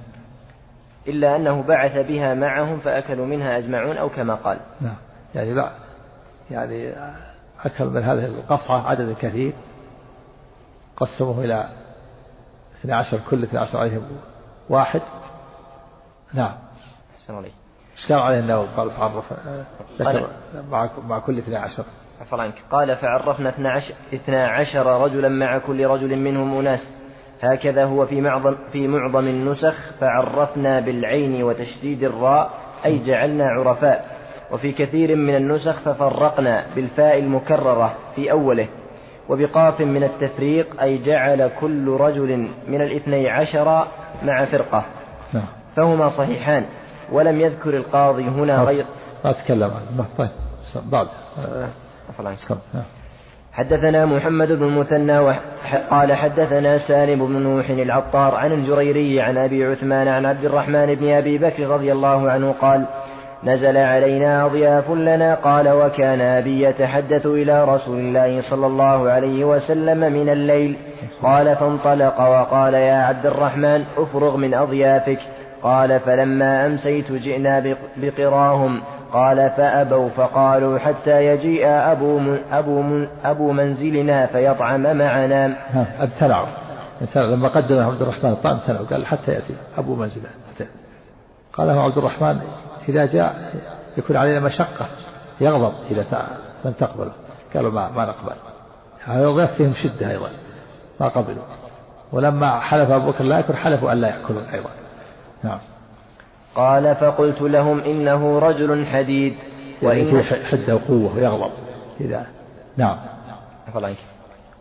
إلا 1.08 1.36
أنه 1.36 1.64
بعث 1.64 2.08
بها 2.08 2.34
معهم 2.34 2.80
فأكلوا 2.80 3.26
منها 3.26 3.58
أجمعون 3.58 3.98
أو 3.98 4.10
كما 4.10 4.36
قال. 4.36 4.60
نعم. 4.82 4.96
يعني 5.36 5.54
لا 5.54 5.72
يعني 6.52 6.94
أكل 7.66 7.86
من 7.86 8.04
هذه 8.04 8.26
القصعة 8.26 8.90
عدد 8.90 9.16
كثير. 9.20 9.54
قسموه 10.98 11.44
إلى 11.44 11.70
12 12.80 13.20
كل 13.30 13.44
12 13.44 13.78
عليهم 13.78 14.04
واحد. 14.70 15.02
نعم. 16.34 16.54
أحسن 17.16 17.36
عليك 17.36 17.54
إيش 17.98 18.08
كان 18.08 18.18
عليه 18.18 18.40
النووي؟ 18.40 18.68
قال 18.78 18.92
فعرف 18.92 19.34
ذكر 20.00 20.30
مع 20.70 20.90
مع 21.08 21.20
كل 21.20 21.38
12 21.38 21.84
عفوا 22.22 22.42
عنك. 22.42 22.64
قال 22.72 22.98
فعرفنا 22.98 23.50
12 23.50 23.94
12 24.14 25.04
رجلا 25.04 25.30
مع 25.30 25.58
كل 25.58 25.86
رجل 25.86 26.16
منهم 26.20 26.60
أناس. 26.60 27.05
هكذا 27.42 27.86
هو 27.86 28.06
في 28.06 28.22
معظم 28.22 28.56
في 28.72 28.88
معظم 28.88 29.28
النسخ 29.28 29.92
فعرفنا 30.00 30.80
بالعين 30.80 31.44
وتشديد 31.44 32.04
الراء 32.04 32.52
أي 32.86 33.06
جعلنا 33.06 33.48
عرفاء. 33.48 34.16
وفي 34.52 34.72
كثير 34.72 35.16
من 35.16 35.36
النسخ 35.36 35.80
ففرقنا 35.80 36.66
بالفاء 36.76 37.20
المكررة 37.20 37.96
في 38.16 38.32
أوله. 38.32 38.68
وبقاف 39.30 39.82
من 39.82 40.04
التفريق 40.04 40.82
أي 40.82 40.98
جعل 40.98 41.50
كل 41.60 41.88
رجل 41.88 42.48
من 42.68 42.82
الاثني 42.82 43.30
عشر 43.30 43.88
مع 44.24 44.46
فرقة. 44.46 44.86
نعم. 45.34 45.46
فهما 45.76 46.10
صحيحان. 46.18 46.66
ولم 47.12 47.42
يذكر 47.42 47.78
القاضي 47.78 48.24
هنا 48.24 48.64
غير 48.64 48.86
ما 49.26 49.32
تكلم 49.32 49.72
عنه. 49.72 50.06
طيب. 50.18 50.30
بعد 50.92 51.08
حدثنا 53.56 54.06
محمد 54.06 54.52
بن 54.52 54.64
المثنى 54.64 55.20
قال 55.90 56.14
حدثنا 56.14 56.78
سالم 56.88 57.28
بن 57.28 57.42
نوح 57.42 57.70
العطار 57.70 58.36
عن 58.36 58.52
الجريري 58.52 59.22
عن 59.22 59.38
أبي 59.38 59.66
عثمان 59.66 60.08
عن 60.08 60.26
عبد 60.26 60.46
الرحمن 60.46 60.96
بن 60.96 61.10
أبي 61.10 61.38
بكر 61.38 61.68
رضي 61.68 61.92
الله 61.92 62.32
عنه 62.32 62.52
قال 62.52 62.86
نزل 63.44 63.78
علينا 63.78 64.46
أضياف 64.46 64.92
لنا 64.92 65.36
قال 65.36 65.70
وكان 65.70 66.22
أبي 66.22 66.62
يتحدث 66.62 67.26
إلى 67.26 67.66
رسول 67.66 68.00
الله 68.00 68.42
صلى 68.50 68.68
الله 68.68 69.10
عليه 69.10 69.46
وسلم 69.46 70.00
من 70.00 70.30
الليل. 70.30 70.78
قال 71.24 71.56
فانطلق 71.56 72.20
وقال 72.20 72.74
يا 72.74 73.04
عبد 73.04 73.26
الرحمن 73.26 73.84
افرغ 73.98 74.38
من 74.38 74.54
أضيافك. 74.54 75.20
قال 75.64 76.00
فلما 76.00 76.66
أمسيت 76.66 77.12
جئنا 77.12 77.76
بقراهم. 77.98 78.82
قال 79.16 79.50
فأبوا 79.50 80.10
فقالوا 80.10 80.80
حتى 80.80 81.26
يجيء 81.26 81.68
أبو 81.68 82.20
من 82.20 82.40
أبو 82.52 82.82
من 82.82 83.08
أبو 83.24 83.52
منزلنا 83.52 84.26
فيطعم 84.26 84.98
معنا. 84.98 85.56
ابتلعوا 86.00 86.48
لما 87.16 87.50
قدم 87.50 87.80
عبد 87.80 88.02
الرحمن 88.02 88.32
الطعام 88.32 88.58
ابتلعوا 88.58 88.86
قال 88.86 89.06
حتى 89.06 89.32
يأتي 89.32 89.56
أبو 89.78 89.96
منزلنا 89.96 90.30
قال 91.54 91.68
له 91.68 91.82
عبد 91.82 91.98
الرحمن 91.98 92.42
إذا 92.90 93.06
جاء 93.06 93.54
يكون 93.98 94.18
علينا 94.18 94.40
مشقة. 94.40 94.88
يغضب 95.42 95.74
إذا 95.92 96.06
لم 96.66 96.72
تقبله. 96.72 97.12
قالوا 97.54 97.72
ما 97.72 97.90
ما 97.90 98.06
نقبل. 98.06 98.36
هذا 99.06 99.28
الضيف 99.28 99.52
فيهم 99.52 99.74
شدة 99.74 100.12
أيضا. 100.12 100.30
ما 101.00 101.08
قبلوا. 101.08 101.44
ولما 102.12 102.60
حلف 102.60 102.92
أبو 102.92 103.12
بكر 103.12 103.24
لا 103.24 103.40
يكون 103.40 103.56
حلفوا 103.56 103.92
أن 103.92 103.98
لا 103.98 104.08
يأكلون 104.08 104.44
أيضا. 104.44 104.70
نعم. 105.44 105.60
قال 106.56 106.96
فقلت 106.96 107.42
لهم 107.42 107.80
إنه 107.80 108.40
رجل 108.40 108.86
حديد. 108.86 109.36
يعني 109.82 110.02
وإن 110.02 110.24
حدة 110.24 110.76
وقوة 110.76 111.16
ويغضب 111.16 111.52
إذا 112.02 112.26
نعم. 112.78 112.98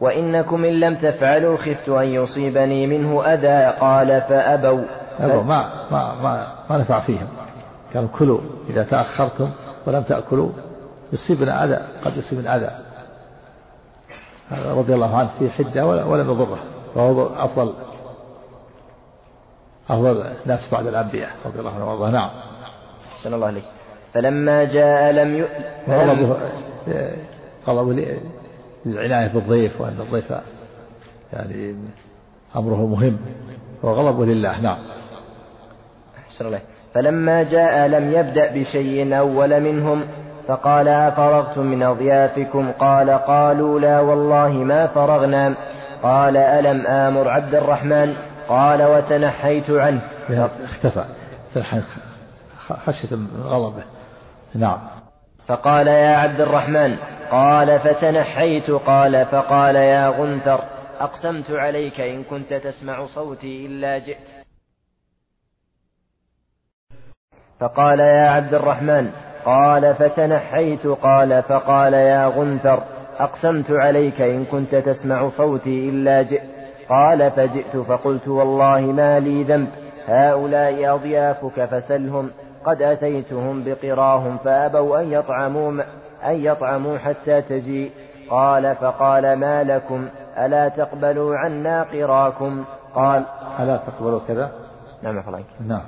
وإنكم 0.00 0.64
إن 0.64 0.80
لم 0.80 0.94
تفعلوا 0.94 1.56
خفت 1.56 1.88
أن 1.88 2.06
يصيبني 2.06 2.86
منه 2.86 3.24
أذى. 3.24 3.78
قال 3.80 4.20
فأبوا. 4.20 4.84
أبوا. 5.20 5.42
ما 5.42 5.88
ما 5.90 6.14
ما, 6.14 6.46
ما 6.70 6.78
نفع 6.78 7.00
فيهم. 7.00 7.26
قالوا 7.94 8.08
كلوا. 8.18 8.40
إذا 8.70 8.82
تأخرتم 8.82 9.50
ولم 9.86 10.02
تأكلوا 10.02 10.48
يصيبنا 11.12 11.64
أذى. 11.64 11.78
قد 12.04 12.16
يصيبنا 12.16 12.56
أذى. 12.56 12.70
رضي 14.66 14.94
الله 14.94 15.16
عنه 15.16 15.30
في 15.38 15.50
حدة 15.50 15.86
ولم 15.86 16.30
يضره 16.30 16.58
وهو 16.94 17.26
أفضل. 17.26 17.74
أفضل 19.91 20.26
الناس 20.45 20.73
بعد 20.73 20.87
الأنبياء 20.87 21.31
رضي 21.47 21.59
الله 21.59 21.75
عنه 21.75 21.88
وارضاه 21.88 22.11
نعم. 22.11 22.31
أحسن 23.17 23.35
الله 23.35 23.47
عليك 23.47 23.64
فلما 24.12 24.64
جاء 24.64 25.12
لم 25.12 25.37
ي... 25.37 25.45
طلبوا 25.87 26.37
طلبوا 27.67 27.95
للعناية 28.87 29.29
بالضيف 29.29 29.81
وأن 29.81 29.97
الضيف 30.00 30.35
يعني 31.33 31.76
أمره 32.57 32.87
مهم. 32.87 33.17
وغضبوا 33.83 34.25
لله 34.25 34.61
نعم. 34.61 34.79
أحسن 36.29 36.47
الله 36.47 36.61
فلما 36.95 37.43
جاء 37.43 37.88
لم 37.88 38.12
يبدأ 38.12 38.53
بشيء 38.55 39.19
أول 39.19 39.61
منهم 39.61 40.05
فقال 40.47 40.88
أفرغتم 40.88 41.67
من 41.67 41.83
أضيافكم؟ 41.83 42.73
قال 42.73 43.11
قالوا 43.11 43.81
لا 43.81 44.00
والله 44.00 44.53
ما 44.53 44.87
فرغنا. 44.87 45.55
قال 46.03 46.37
ألم 46.37 46.87
آمر 46.87 47.29
عبد 47.29 47.55
الرحمن؟ 47.55 48.14
قال 48.48 48.82
وتنحيت 48.82 49.70
عنه. 49.70 50.00
اختفى. 50.64 51.04
خشية 52.86 53.16
من 53.16 53.42
غضبه. 53.42 53.82
نعم. 54.54 54.78
فقال 55.46 55.86
يا 55.86 56.16
عبد 56.16 56.40
الرحمن 56.40 56.96
قال 57.30 57.78
فتنحيت 57.78 58.70
قال 58.70 59.26
فقال 59.26 59.76
يا 59.76 60.08
غنثر 60.08 60.60
أقسمت 61.00 61.50
عليك 61.50 62.00
إن 62.00 62.24
كنت 62.24 62.54
تسمع 62.54 63.06
صوتي 63.06 63.66
إلا 63.66 63.98
جئت. 63.98 64.28
فقال 67.60 68.00
يا 68.00 68.28
عبد 68.28 68.54
الرحمن 68.54 69.10
قال 69.44 69.94
فتنحيت 69.94 70.86
قال 70.86 71.42
فقال 71.42 71.94
يا 71.94 72.26
غنثر 72.26 72.82
أقسمت 73.18 73.70
عليك 73.70 74.20
إن 74.20 74.44
كنت 74.44 74.74
تسمع 74.74 75.28
صوتي 75.28 75.88
إلا 75.88 76.22
جئت. 76.22 76.53
قال 76.88 77.31
فجئت 77.31 77.76
فقلت 77.76 78.29
والله 78.29 78.81
ما 78.81 79.21
لي 79.21 79.43
ذنب. 79.45 79.69
هؤلاء 80.07 80.95
أضيافك 80.95 81.64
فسلهم. 81.64 82.31
قد 82.64 82.83
أتيتهم 82.83 83.64
بقراهم 83.64 84.38
فأبوا 84.38 85.00
أن 85.00 85.12
يطعموا 85.12 85.73
أن 86.25 86.45
يطعموا 86.45 86.99
حتى 86.99 87.43
تجيء. 87.43 87.91
قال 88.31 88.76
فقال 88.76 89.37
ما 89.37 89.64
لكم؟ 89.64 90.09
ألا 90.38 90.69
تقبلوا 90.69 91.37
عنا 91.37 91.83
قراكم؟ 91.83 92.64
قال 92.95 93.25
ألا 93.61 93.76
تقبلوا 93.76 94.21
كذا؟ 94.29 94.53
نعم 95.03 95.23
فلانك 95.23 95.47
نعم. 95.61 95.83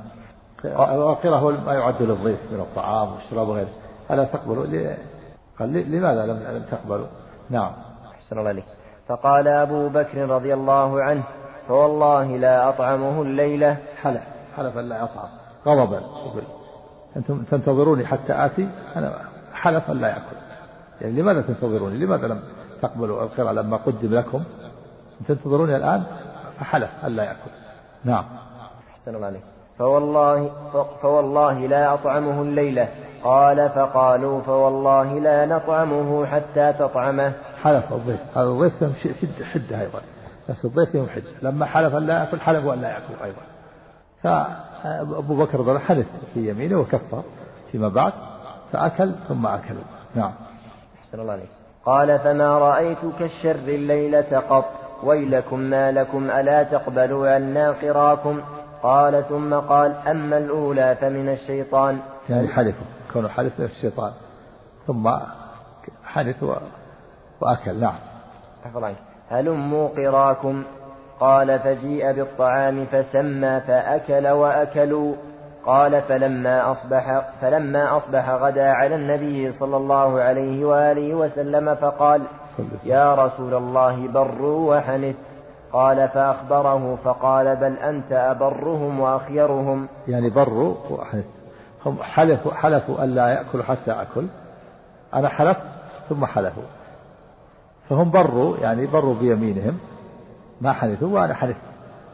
القرى 0.65 1.35
هو 1.35 1.51
ما 1.51 1.75
يعد 1.75 2.03
للضيف 2.03 2.53
من 2.53 2.61
الطعام 2.61 3.13
والشراب 3.13 3.49
وغيره. 3.49 3.69
ألا 4.11 4.25
تقبلوا؟ 4.25 4.67
قال 5.59 5.91
لماذا 5.91 6.27
لم 6.27 6.65
تقبلوا؟ 6.71 7.07
نعم. 7.51 7.73
أحسن 8.15 8.39
الله 8.39 8.49
عليك 8.49 8.65
فقال 9.09 9.49
أبو 9.49 9.89
بكر 9.89 10.29
رضي 10.29 10.55
الله 10.55 11.03
عنه 11.03 11.23
فوالله 11.69 12.37
لا 12.37 12.69
أطعمه 12.69 13.23
الليلة. 13.23 13.77
حلف 14.03 14.23
حلف 14.57 14.77
لا 14.77 15.05
أطعم 15.05 15.29
غضبا. 15.67 16.01
أنتم 17.17 17.43
تنتظروني 17.43 18.07
حتى 18.07 18.45
آتي؟ 18.45 18.69
أنا 18.97 19.19
حلف 19.55 19.91
لا 19.91 20.09
يأكل. 20.09 20.37
يعني 21.01 21.23
لماذا 21.23 21.41
تنتظروني؟ 21.41 21.99
لماذا 21.99 22.27
لم 22.27 22.43
تقبلوا 22.83 23.23
القراءة 23.23 23.53
لما 23.53 23.77
قدم 23.77 24.15
لكم؟ 24.15 24.43
تنتظروني 25.29 25.77
الآن؟ 25.77 26.03
فحلف 26.61 26.91
أن 27.05 27.17
لا 27.17 27.25
يأكل. 27.25 27.51
نعم. 28.05 28.25
أحسن 28.93 29.15
الله 29.15 29.27
عليك. 29.27 29.43
فوالله 29.79 30.51
فوالله 31.03 31.67
لا 31.67 31.95
أطعمه 31.95 32.43
الليلة. 32.43 32.89
قال 33.25 33.71
فقالوا 33.71 34.43
فوالله 34.43 35.19
لا 35.19 35.47
نطعمه 35.47 36.27
حتى 36.27 36.73
تطعمه. 36.73 37.33
حلف 37.63 37.93
الضيف. 37.93 38.21
هذا 38.39 38.49
الضيف 38.49 38.73
شدة 39.03 39.45
حدة 39.45 39.81
أيضا. 39.81 40.01
بس 40.49 40.65
الضيف 40.65 40.95
يوم 40.95 41.09
حدة 41.09 41.31
لما 41.43 41.67
حلف 41.67 41.95
أن 41.95 42.07
لا 42.07 42.19
يأكل 42.19 42.41
حلف 42.41 42.67
أن 42.67 42.81
لا 42.81 42.89
يأكل 42.89 43.15
أيضا. 43.25 43.43
فأبو 44.23 45.37
بكر 45.37 45.61
رضي 45.61 45.79
حلف 45.79 46.07
في 46.35 46.51
يمينه 46.51 46.81
وكفر 46.81 47.23
فيما 47.73 47.89
بعد 47.89 48.13
فأكل 48.73 49.13
ثم 49.29 49.47
أكلوا 49.47 49.83
نعم. 50.15 50.33
أحسن 51.01 51.21
الله 51.21 51.33
عليك. 51.33 51.49
قال 51.85 52.19
فما 52.19 52.59
رأيت 52.59 52.99
كالشر 53.19 53.55
الليلة 53.55 54.39
قط؟ 54.51 54.71
ويلكم 55.05 55.59
ما 55.59 55.93
لكم 55.93 56.31
ألا 56.31 56.63
تقبلوا 56.63 57.35
عنا 57.35 57.71
قراكم؟ 57.71 58.41
قال 58.83 59.25
ثم 59.29 59.55
قال 59.55 59.95
أما 60.07 60.39
الأولى 60.39 60.97
فمن 61.01 61.29
الشيطان. 61.29 61.99
يعني 62.31 62.49
حلف 62.49 62.77
كونه 63.13 63.29
حلف 63.29 63.53
من 63.59 63.65
الشيطان. 63.65 64.13
ثم 64.87 65.11
حلف 66.05 66.45
وأكل 67.41 67.81
نعم. 67.81 67.95
هلموا 69.31 69.89
قراكم 69.89 70.65
قال 71.21 71.59
فجيء 71.59 72.13
بالطعام 72.13 72.87
فسمى 72.87 73.61
فأكل 73.61 74.29
وأكلوا. 74.29 75.15
قال 75.67 76.03
فلما 76.03 76.73
أصبح 76.73 77.23
فلما 77.41 77.97
أصبح 77.97 78.31
غدا 78.31 78.71
على 78.71 78.95
النبي 78.95 79.53
صلى 79.53 79.77
الله 79.77 80.21
عليه 80.21 80.65
وآله 80.65 81.15
وسلم 81.15 81.75
فقال 81.75 82.23
يا 82.85 83.15
رسول 83.15 83.55
الله 83.55 84.09
بروا 84.09 84.77
وحنث. 84.77 85.17
قال 85.73 86.09
فأخبره 86.09 86.99
فقال 87.05 87.57
بل 87.57 87.77
أنت 87.77 88.13
أبرهم 88.13 89.01
وأخيرهم. 89.01 89.89
يعني 90.09 90.31
بروا 90.31 90.75
وحنث 90.91 91.25
هم 91.87 92.03
حلفوا 92.03 92.53
حلفوا 92.53 93.05
ألا 93.05 93.29
يأكلوا 93.29 93.65
حتى 93.65 93.91
أكل. 93.91 94.27
أنا 95.15 95.29
حلفت 95.29 95.67
ثم 96.09 96.27
حلفوا. 96.27 96.63
فهم 97.89 98.11
بروا 98.11 98.57
يعني 98.57 98.87
بروا 98.87 99.15
بيمينهم 99.15 99.79
ما 100.61 100.73
حنثوا 100.73 101.09
وأنا 101.09 101.35
حلفت. 101.35 101.61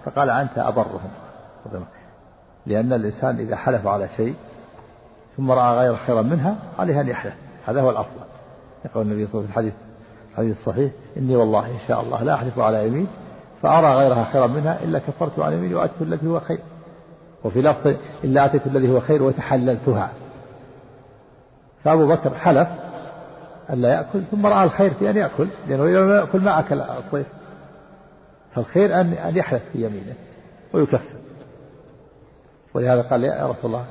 فقال 0.05 0.31
أنت 0.31 0.59
أبرهم. 0.59 1.11
لأن 2.67 2.93
الإنسان 2.93 3.37
إذا 3.37 3.57
حلف 3.57 3.87
على 3.87 4.09
شيء 4.17 4.35
ثم 5.37 5.51
رأى 5.51 5.79
غير 5.79 5.97
خيرا 5.97 6.23
منها 6.23 6.57
عليه 6.79 7.01
أن 7.01 7.09
يحلف. 7.09 7.35
هذا 7.67 7.81
هو 7.81 7.91
الأفضل. 7.91 8.21
يقول 8.85 9.07
النبي 9.07 9.27
صلى 9.27 9.41
الله 9.41 9.51
عليه 9.57 9.69
وسلم 9.69 9.71
في 9.71 9.71
الحديث 9.71 9.75
الحديث 10.31 10.59
الصحيح 10.59 10.93
إني 11.17 11.37
والله 11.37 11.67
إن 11.67 11.79
شاء 11.89 12.01
الله 12.01 12.23
لا 12.23 12.35
أحلف 12.35 12.59
على 12.59 12.87
يمين 12.87 13.07
فأرى 13.63 13.95
غيرها 13.95 14.25
خيرا 14.25 14.47
منها 14.47 14.85
إلا 14.85 14.99
كفرت 14.99 15.39
عن 15.39 15.53
يميني 15.53 15.75
وأتيت 15.75 16.03
الذي 16.03 16.29
هو 16.29 16.41
خير. 16.41 16.59
وفي 17.45 17.63
لفظ 17.63 17.95
إلا 18.25 18.45
أتيت 18.45 18.67
الذي 18.67 18.93
هو 18.93 19.01
خير 19.01 19.23
وتحللتها. 19.23 20.11
فأبو 21.85 22.07
بكر 22.07 22.35
حلف 22.35 22.69
ألا 23.71 23.89
يأكل 23.89 24.23
ثم 24.31 24.47
رأى 24.47 24.65
الخير 24.65 24.95
في 24.95 25.11
أن 25.11 25.17
يأكل 25.17 25.49
لأنه 25.69 25.85
إذا 25.85 26.01
لم 26.01 26.11
يأكل 26.11 26.41
ما 26.41 26.59
أكل 26.59 26.81
الضيف 26.81 27.27
فالخير 28.55 29.01
أن 29.01 29.13
أن 29.13 29.37
يحلف 29.37 29.63
في 29.73 29.87
يمينه 29.87 30.15
ويكفر. 30.73 31.17
ولهذا 32.75 33.03
قال 33.03 33.25
يا 33.25 33.47
رسول 33.47 33.67
الله 33.67 33.85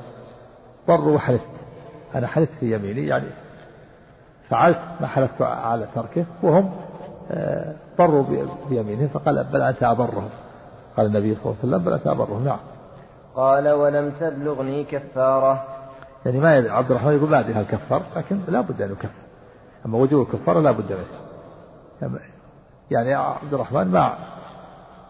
ضر 0.88 1.08
وحلفت. 1.08 1.50
أنا 2.14 2.26
حلفت 2.26 2.52
في 2.60 2.74
يميني 2.74 3.06
يعني 3.06 3.26
فعلت 4.50 4.80
ما 5.00 5.06
حلفت 5.06 5.42
على 5.42 5.88
تركه 5.94 6.24
وهم 6.42 6.72
آه، 7.30 7.74
ضروا 7.98 8.24
بيمينهم 8.70 9.08
فقال 9.08 9.44
بل 9.44 9.62
أنت 9.62 9.82
أبرهم 9.82 10.28
قال 10.96 11.06
النبي 11.06 11.34
صلى 11.34 11.44
الله 11.44 11.56
عليه 11.62 11.68
وسلم 11.68 11.84
بل 11.84 11.92
أنت 11.92 12.06
أبرهم 12.06 12.44
نعم. 12.44 12.58
قال 13.34 13.68
ولم 13.68 14.10
تبلغني 14.20 14.84
كفارة. 14.84 15.64
يعني 16.26 16.38
ما 16.38 16.72
عبد 16.72 16.90
الرحمن 16.90 17.12
يقول 17.12 17.30
ما 17.30 17.40
أدري 17.40 17.52
هل 17.52 17.64
كفر 17.64 18.02
لكن 18.16 18.40
لا 18.48 18.60
بد 18.60 18.82
أن 18.82 18.92
يكفر. 18.92 19.31
أما 19.86 19.98
وجوب 19.98 20.28
الكفارة 20.28 20.60
لا 20.60 20.70
بد 20.70 20.92
منه 20.92 22.18
يعني 22.90 23.14
عبد 23.14 23.54
الرحمن 23.54 23.88
ما 23.88 24.14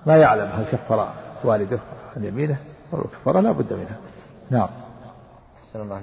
ما 0.06 0.16
يعلم 0.16 0.50
هل 0.52 0.64
كفر 0.64 1.08
والده 1.44 1.78
عن 2.16 2.24
يمينه. 2.24 2.56
والكفارة 2.92 3.40
لا 3.40 3.52
بد 3.52 3.72
منها. 3.72 3.96
نعم. 4.50 4.68
أحسن 5.58 5.80
الله 5.80 6.00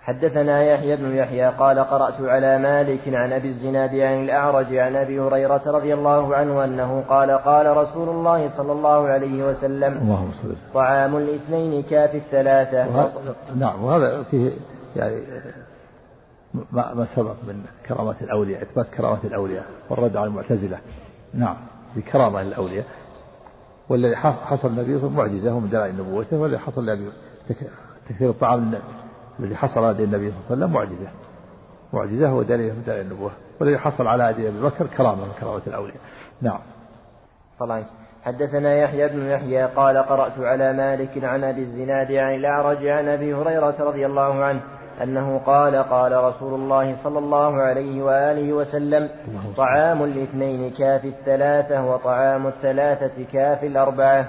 حدثنا 0.00 0.62
يحيى 0.62 0.96
بن 0.96 1.16
يحيى 1.16 1.48
قال 1.48 1.78
قرأت 1.78 2.20
على 2.20 2.58
مالك 2.58 3.14
عن 3.14 3.32
أبي 3.32 3.48
الزناد 3.48 3.94
عن 3.94 4.24
الأعرج 4.24 4.76
عن 4.76 4.96
أبي 4.96 5.20
هريرة 5.20 5.62
رضي 5.66 5.94
الله 5.94 6.36
عنه 6.36 6.64
أنه 6.64 7.04
قال 7.08 7.30
قال 7.30 7.76
رسول 7.76 8.08
الله 8.08 8.56
صلى 8.56 8.72
الله 8.72 9.08
عليه 9.08 9.50
وسلم 9.50 9.98
اللهم 10.02 10.30
طعام 10.74 11.16
الاثنين 11.16 11.82
كاف 11.82 12.14
الثلاثة. 12.14 13.10
نعم 13.56 13.84
وهذا 13.84 14.22
فيه 14.22 14.50
يعني 14.96 15.22
ما, 16.72 16.94
ما 16.94 17.06
سبق 17.16 17.34
من 17.48 17.64
كرامات 17.88 18.22
الأولياء 18.22 18.62
إثبات 18.62 18.86
كرامات 18.86 19.24
الأولياء 19.24 19.64
والرد 19.90 20.16
على 20.16 20.26
المعتزلة. 20.26 20.78
نعم 21.34 21.56
بكرامة 21.96 22.42
للأولياء 22.42 22.86
والذي 23.88 24.16
حصل 24.16 24.68
النبي 24.68 24.98
صلى 24.98 25.08
الله 25.08 25.22
عليه 25.22 25.32
وسلم 25.32 25.42
معجزة 25.42 25.60
من 25.60 25.70
دلائل 25.70 25.96
نبوته 25.96 26.36
والذي 26.38 26.58
حصل 26.58 26.86
لأبي 26.86 27.12
تكثير 28.08 28.30
الطعام 28.30 28.74
الذي 29.40 29.56
حصل 29.56 29.84
على 29.84 30.04
النبي 30.04 30.32
صلى 30.32 30.38
الله 30.40 30.46
عليه 30.50 30.56
وسلم 30.56 30.72
معجزة. 30.72 31.08
معجزة 31.92 32.28
هو 32.28 32.42
دليل 32.42 32.74
من 32.74 32.82
دلائل 32.86 33.00
النبوة. 33.00 33.30
والذي 33.60 33.78
حصل 33.78 34.06
على 34.06 34.30
أبي 34.30 34.50
بكر 34.50 34.86
كرامة 34.86 35.24
من 35.24 35.32
كرامة 35.40 35.62
الأولياء. 35.66 36.00
نعم. 36.42 36.58
طبعا. 37.60 37.84
حدثنا 38.22 38.76
يحيى 38.76 39.08
بن 39.08 39.26
يحيى 39.26 39.64
قال 39.64 39.96
قرأت 39.96 40.38
على 40.38 40.72
مالك 40.72 41.24
عن 41.24 41.44
أبي 41.44 41.62
الزناد 41.62 42.12
عن 42.12 42.34
الأعرج 42.34 42.86
عن 42.86 43.08
أبي 43.08 43.34
هريرة 43.34 43.76
رضي 43.80 44.06
الله 44.06 44.44
عنه 44.44 44.62
أنه 45.02 45.40
قال 45.46 45.76
قال 45.76 46.24
رسول 46.24 46.54
الله 46.54 46.96
صلى 47.04 47.18
الله 47.18 47.56
عليه 47.56 48.02
وآله 48.02 48.52
وسلم 48.52 49.08
طعام 49.56 50.04
الاثنين 50.04 50.70
كاف 50.70 51.04
الثلاثة 51.04 51.84
وطعام 51.86 52.46
الثلاثة 52.46 53.24
كاف 53.32 53.64
الأربعة. 53.64 54.28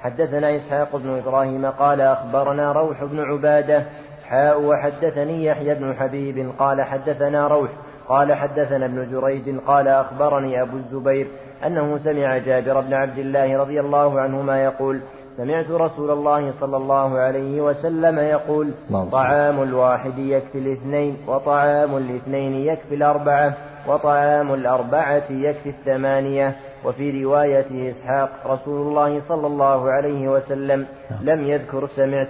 حدثنا 0.00 0.56
إسحاق 0.56 0.96
بن 0.96 1.18
إبراهيم 1.18 1.66
قال 1.66 2.00
أخبرنا 2.00 2.72
روح 2.72 3.04
بن 3.04 3.20
عبادة. 3.20 3.84
حاء 4.28 4.62
وحدثني 4.62 5.44
يحيى 5.44 5.74
بن 5.74 5.94
حبيب 5.94 6.52
قال 6.58 6.82
حدثنا 6.82 7.48
روح 7.48 7.70
قال 8.08 8.32
حدثنا 8.32 8.86
ابن 8.86 9.10
جريج 9.10 9.58
قال 9.66 9.88
أخبرني 9.88 10.62
أبو 10.62 10.76
الزبير 10.76 11.30
أنه 11.66 11.98
سمع 11.98 12.38
جابر 12.38 12.80
بن 12.80 12.94
عبد 12.94 13.18
الله 13.18 13.58
رضي 13.58 13.80
الله 13.80 14.20
عنهما 14.20 14.64
يقول 14.64 15.00
سمعت 15.38 15.70
رسول 15.70 16.10
الله 16.10 16.60
صلى 16.60 16.76
الله 16.76 17.18
عليه 17.18 17.60
وسلم 17.60 18.18
يقول 18.18 18.74
طعام 19.12 19.62
الواحد 19.62 20.18
يكفي 20.18 20.58
الاثنين 20.58 21.16
وطعام 21.26 21.96
الاثنين 21.96 22.52
يكفي 22.52 22.94
الأربعة 22.94 23.56
وطعام 23.88 24.54
الأربعة 24.54 25.32
يكفي 25.32 25.68
الثمانية. 25.68 26.56
وفي 26.84 27.24
رواية 27.24 27.90
إسحاق 27.90 28.30
رسول 28.46 28.86
الله 28.86 29.28
صلى 29.28 29.46
الله 29.46 29.90
عليه 29.90 30.28
وسلم 30.28 30.86
لم 31.20 31.40
يذكر 31.46 31.86
سمعت. 31.86 32.28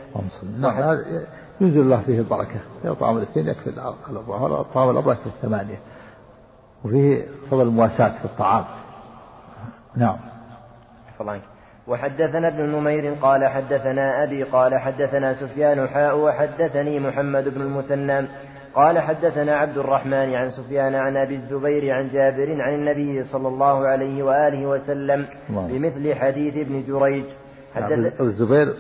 نعم 0.59 0.99
ينزل 1.61 1.81
الله 1.81 2.03
فيه 2.03 2.19
البركة. 2.19 2.61
طعام 3.01 3.17
الاثنين 3.17 3.49
يكفي 3.49 3.71
الأربعة 4.11 4.63
طعام 4.75 4.91
الأربعة 4.91 5.13
يكفي 5.13 5.27
الثمانية. 5.27 5.81
وفيه 6.85 7.27
فضل 7.51 7.63
المواساة 7.63 8.19
في 8.19 8.25
الطعام. 8.25 8.65
نعم. 9.97 10.17
فضلك. 11.19 11.43
وحدثنا 11.89 12.49
ابن 12.49 12.63
نمير 12.63 13.15
قال 13.15 13.45
حدثنا 13.45 14.23
أبي 14.23 14.43
قال 14.43 14.79
حدثنا 14.79 15.35
سفيان 15.35 15.89
حاء 15.89 16.19
وحدثني 16.19 17.01
محمد 17.01 17.49
بن 17.49 17.61
المثنى 17.61 18.29
قال 18.75 18.99
حدثنا 18.99 19.57
عبد 19.57 19.79
الرحمن 19.79 20.35
عن 20.35 20.51
سفيان 20.51 20.95
عن 20.95 21.17
أبي 21.17 21.35
الزبير 21.35 21.95
عن 21.95 22.09
جابر 22.09 22.63
عن 22.63 22.75
النبي 22.75 23.25
صلى 23.25 23.49
الله 23.49 23.87
عليه 23.87 24.23
وآله 24.23 24.67
وسلم 24.67 25.27
بمثل 25.49 26.15
حديث 26.15 26.57
ابن 26.57 26.85
جريج. 26.87 27.25
حدث 27.75 28.21
الزبير 28.21 28.75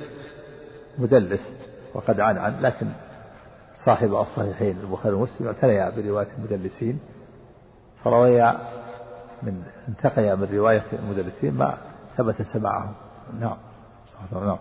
مدلس 0.98 1.56
وقد 1.94 2.20
عن 2.20 2.38
عن 2.38 2.60
لكن 2.60 2.86
صاحب 3.86 4.14
الصحيحين 4.14 4.76
البخاري 4.80 5.14
ومسلم 5.14 5.46
اعتنيا 5.46 5.90
برواية 5.90 6.28
المدلسين 6.38 6.98
فرويا 8.04 8.58
من 9.42 9.62
انتقيا 9.88 10.34
من 10.34 10.48
رواية 10.52 10.84
المدلسين 10.92 11.54
ما 11.54 11.78
ثبت 12.18 12.42
سماعهم 12.42 12.92
نعم. 13.40 13.56
نعم. 14.32 14.58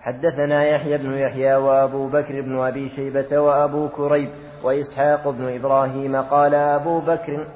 حدثنا 0.00 0.64
يحيى 0.64 0.98
بن 0.98 1.12
يحيى 1.12 1.54
وأبو 1.56 2.08
بكر 2.08 2.40
بن 2.40 2.60
أبي 2.60 2.88
شيبة 2.88 3.38
وأبو 3.38 3.88
كريب 3.88 4.30
وإسحاق 4.62 5.28
بن 5.28 5.54
إبراهيم 5.54 6.16
قال 6.16 6.54
أبو 6.54 7.00
بكر 7.00 7.46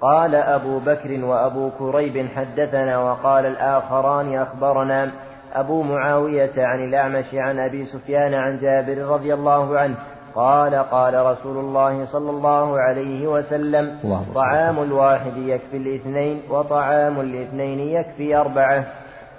قال 0.00 0.34
أبو 0.34 0.78
بكر 0.78 1.24
وأبو 1.24 1.70
كريب 1.70 2.28
حدثنا 2.28 2.98
وقال 2.98 3.46
الآخران 3.46 4.34
أخبرنا 4.34 5.12
أبو 5.52 5.82
معاوية 5.82 6.66
عن 6.66 6.84
الأعمش 6.84 7.34
عن 7.34 7.58
أبي 7.58 7.86
سفيان 7.86 8.34
عن 8.34 8.58
جابر 8.58 8.98
رضي 8.98 9.34
الله 9.34 9.78
عنه 9.78 9.96
قال 10.36 10.74
قال 10.74 11.26
رسول 11.26 11.56
الله 11.56 12.04
صلى 12.04 12.30
الله 12.30 12.78
عليه 12.78 13.26
وسلم 13.26 13.98
طعام 14.34 14.78
الواحد 14.78 15.36
يكفي 15.36 15.76
الاثنين 15.76 16.42
وطعام 16.50 17.20
الاثنين 17.20 17.78
يكفي 17.78 18.36
أربعة. 18.36 18.84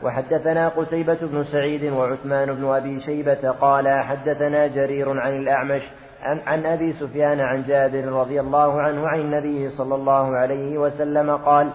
وحدثنا 0.04 0.68
قتيبة 0.68 1.18
بن 1.22 1.44
سعيد 1.44 1.94
وعثمان 1.94 2.54
بن 2.54 2.66
أبي 2.66 3.00
شيبة 3.00 3.52
قال 3.62 3.88
حدثنا 3.88 4.68
جرير 4.68 5.20
عن 5.20 5.34
الأعمش 5.38 5.82
عن, 6.22 6.40
عن 6.48 6.66
أبي 6.66 6.94
سفيان 6.94 7.40
عن 7.40 7.64
جابر 7.64 8.06
رضي 8.06 8.40
الله 8.40 8.82
عنه 8.82 9.08
عن 9.08 9.20
النبي 9.20 9.70
صلى 9.70 9.96
الله 9.96 10.36
عليه 10.36 10.78
وسلم 10.78 11.32
قال 11.32 11.70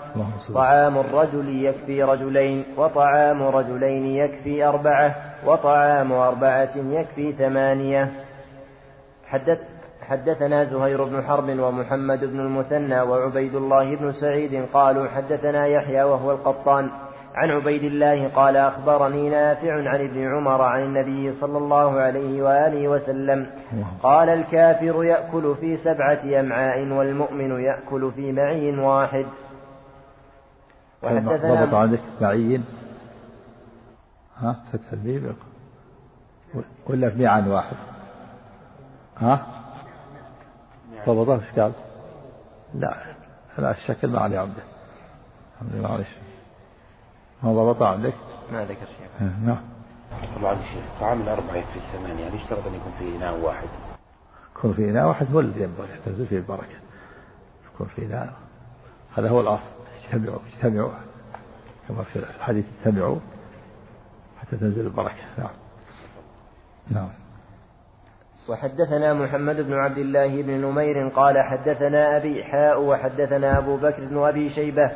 طعام 0.55 0.99
الرجل 0.99 1.65
يكفي 1.65 2.03
رجلين 2.03 2.65
وطعام 2.77 3.43
رجلين 3.43 4.07
يكفي 4.07 4.65
أربعة 4.65 5.15
وطعام 5.47 6.13
أربعة 6.13 6.77
يكفي 6.77 7.33
ثمانية. 7.33 8.22
حدث 9.33 9.59
حدثنا 10.03 10.65
زهير 10.65 11.05
بن 11.05 11.23
حرب 11.23 11.59
ومحمد 11.59 12.25
بن 12.25 12.41
المثنى 12.41 13.01
وعبيد 13.01 13.55
الله 13.55 13.97
بن 13.97 14.13
سعيد 14.13 14.67
قالوا 14.73 15.09
حدثنا 15.09 15.67
يحيى 15.67 16.03
وهو 16.03 16.33
القطان. 16.33 16.91
عن 17.35 17.51
عبيد 17.51 17.85
الله 17.85 18.29
قال 18.29 18.57
أخبرني 18.57 19.31
نافع 19.31 19.73
عن 19.73 20.01
ابن 20.01 20.35
عمر 20.35 20.63
عن 20.63 20.83
النبي 20.83 21.33
صلى 21.41 21.59
الله 21.59 22.01
عليه 22.01 22.43
وآله 22.43 22.89
وسلم. 22.89 23.47
قال 24.03 24.29
الكافر 24.29 25.05
يأكل 25.05 25.55
في 25.61 25.77
سبعة 25.77 26.41
أمعاء 26.41 26.79
والمؤمن 26.89 27.61
يأكل 27.61 28.13
في 28.13 28.33
معي 28.33 28.79
واحد. 28.79 29.27
وحدثنا 31.03 31.65
ضبط 31.65 31.75
عندك 31.75 32.01
معي 32.21 32.61
ها 34.37 34.57
فتح 34.73 34.93
الميم 34.93 35.37
ولا 36.87 37.11
في 37.11 37.25
معا 37.25 37.45
واحد. 37.49 37.77
ها؟ 39.23 39.47
ضبطه 41.07 41.35
إيش 41.35 41.59
قال؟ 41.59 41.73
لا 42.75 42.97
لا 43.59 43.71
الشكل 43.71 44.09
ما 44.09 44.21
عليه 44.21 44.39
عمده 44.39 44.63
معلش 45.75 46.09
ما 47.43 47.53
ضبط 47.53 47.83
عندك؟ 47.83 48.15
ما 48.53 48.65
ذكر 48.65 48.87
شيء 48.87 49.29
نعم. 49.45 49.61
طبعا 50.37 50.53
الشيخ 50.53 50.85
طعام 51.01 51.21
الأربعة 51.21 51.57
يكفي 51.57 51.79
الثمانية 51.79 52.23
يعني 52.23 52.37
يشترط 52.37 52.67
أن 52.67 52.75
يكون 52.75 52.93
في 52.99 53.17
إناء 53.17 53.39
واحد؟ 53.39 53.69
يكون 54.57 54.73
في 54.73 54.91
إناء 54.91 55.09
واحد 55.09 55.33
هو 55.33 55.41
الذي 55.41 55.63
ينبغي 55.63 55.89
تنزل 56.05 56.27
فيه 56.27 56.37
البركة. 56.37 56.77
يكون 57.75 57.87
في 57.87 58.07
إناء 58.07 58.33
هذا 59.17 59.29
هو 59.29 59.41
الأصل. 59.41 59.71
اجتمعوا 60.05 60.39
اجتمعوا. 60.47 60.93
كما 61.89 62.03
في 62.03 62.19
الحديث 62.19 62.67
اجتمعوا 62.79 63.19
حتى 64.41 64.57
تنزل 64.57 64.87
البركة. 64.87 65.23
نعم. 65.39 65.51
نعم. 66.91 67.09
وحدثنا 68.49 69.15
محمد 69.15 69.57
بن 69.57 69.75
عبد 69.75 69.99
الله 69.99 70.43
بن 70.43 70.51
نمير 70.51 71.09
قال 71.09 71.39
حدثنا 71.39 72.17
أبي 72.17 72.45
حاء 72.45 72.83
وحدثنا 72.83 73.59
أبو 73.59 73.77
بكر 73.77 74.05
بن 74.05 74.19
أبي 74.19 74.51
شيبة 74.51 74.91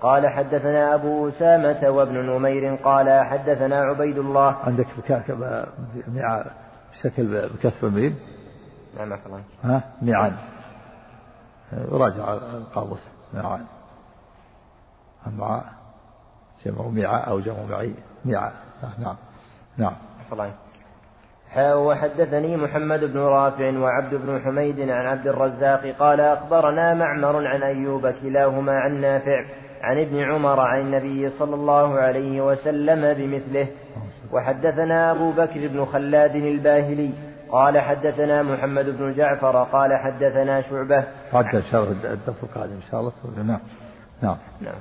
قال 0.00 0.28
حدثنا 0.28 0.94
أبو 0.94 1.28
أسامة 1.28 1.90
وابن 1.90 2.14
نمير 2.14 2.74
قال 2.74 3.24
حدثنا 3.24 3.80
عبيد 3.80 4.18
الله. 4.18 4.56
عندك 4.64 4.86
بشكل 6.92 7.48
بكسر 7.48 7.86
الميم؟ 7.86 8.18
نعم 8.98 9.12
الله. 9.26 9.42
ها؟ 9.64 9.82
ميعان 10.02 10.36
راجع 11.72 12.32
القاموس 12.32 13.10
ميعان 13.34 13.64
مع 15.38 15.62
جمع 16.66 16.88
ميعاء 16.88 17.28
أو 17.28 17.40
جمع 17.40 17.62
معي. 17.70 17.94
ميعاء 18.24 18.52
نعم. 18.98 19.16
نعم. 19.78 19.94
الله. 20.32 20.52
وحدثني 21.58 22.56
محمد 22.56 23.04
بن 23.04 23.18
رافع 23.18 23.78
وعبد 23.78 24.14
بن 24.14 24.40
حميد 24.44 24.80
عن 24.80 25.06
عبد 25.06 25.26
الرزاق 25.26 25.94
قال 25.98 26.20
أخبرنا 26.20 26.94
معمر 26.94 27.46
عن 27.46 27.62
أيوب 27.62 28.08
كلاهما 28.10 28.72
عن 28.72 29.00
نافع 29.00 29.44
عن 29.82 29.98
ابن 29.98 30.22
عمر 30.22 30.60
عن 30.60 30.80
النبي 30.80 31.30
صلى 31.30 31.54
الله 31.54 31.98
عليه 31.98 32.40
وسلم 32.40 33.14
بمثله. 33.14 33.66
وحدثنا 34.32 35.10
أبو 35.10 35.32
بكر 35.32 35.68
بن 35.68 35.84
خلاد 35.84 36.36
الباهلي 36.36 37.10
قال 37.52 37.78
حدثنا 37.78 38.42
محمد 38.42 38.86
بن 38.86 39.12
جعفر 39.12 39.62
قال 39.62 39.96
حدثنا 39.96 40.62
شعبة. 40.62 41.04
حتى 41.32 41.56
إن 41.56 41.62
شاء 41.70 41.82
الله 41.82 42.12
الدرس 42.12 42.42
القادم 42.42 42.72
إن 42.72 42.82
شاء 42.90 43.00
الله. 43.00 43.12
نعم. 43.36 43.60
نعم. 44.22 44.36
نعم. 44.60 44.80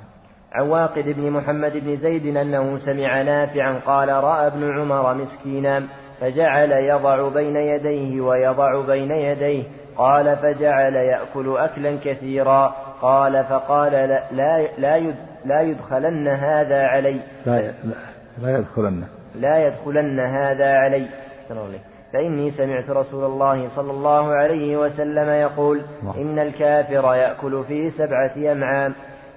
عن 0.51 0.67
واقد 0.67 1.03
بن 1.05 1.31
محمد 1.31 1.71
بن 1.71 1.97
زيد 1.97 2.37
أنه 2.37 2.79
سمع 2.79 3.21
نافعا 3.21 3.79
قال 3.85 4.09
رأى 4.09 4.47
ابن 4.47 4.79
عمر 4.79 5.13
مسكينا. 5.13 5.83
فجعل 6.21 6.71
يضع 6.71 7.29
بين 7.29 7.55
يديه 7.55 8.21
ويضع 8.21 8.85
بين 8.85 9.11
يديه. 9.11 9.63
قال 9.97 10.37
فجعل 10.37 10.95
يأكل 10.95 11.57
أكلا 11.57 11.99
كثيرا. 12.03 12.75
قال 13.01 13.43
فقال 13.43 13.91
لا 14.31 14.67
لا 14.77 15.13
لا 15.45 15.61
يدخلن 15.61 16.27
هذا 16.27 16.81
علي. 16.87 17.19
لا 17.45 17.73
لا 18.41 18.57
يدخلن. 18.57 19.03
لا 19.35 19.67
يدخلن 19.67 20.19
هذا 20.19 20.77
علي. 20.77 21.07
فإني 22.13 22.51
سمعت 22.51 22.89
رسول 22.89 23.23
الله 23.23 23.75
صلى 23.75 23.91
الله 23.91 24.27
عليه 24.27 24.77
وسلم 24.77 25.29
يقول 25.29 25.81
إن 26.17 26.39
الكافر 26.39 27.15
يأكل 27.15 27.63
في 27.67 27.91
سبعة 27.91 28.51
أمعام 28.51 28.93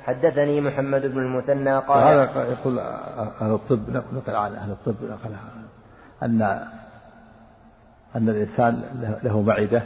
حدثني 0.06 0.60
محمد 0.60 1.06
بن 1.06 1.18
المثنى 1.18 1.78
قال 1.78 2.02
هذا 2.02 2.22
يقول 2.50 2.78
أهل 2.78 3.52
الطب 3.52 3.90
نقل 3.90 4.36
عن 4.36 4.54
أهل 4.54 4.70
الطب 4.70 4.94
نقل 5.02 5.34
أن 6.22 6.42
أن 8.16 8.28
الإنسان 8.28 8.82
له 9.22 9.42
معدة 9.42 9.82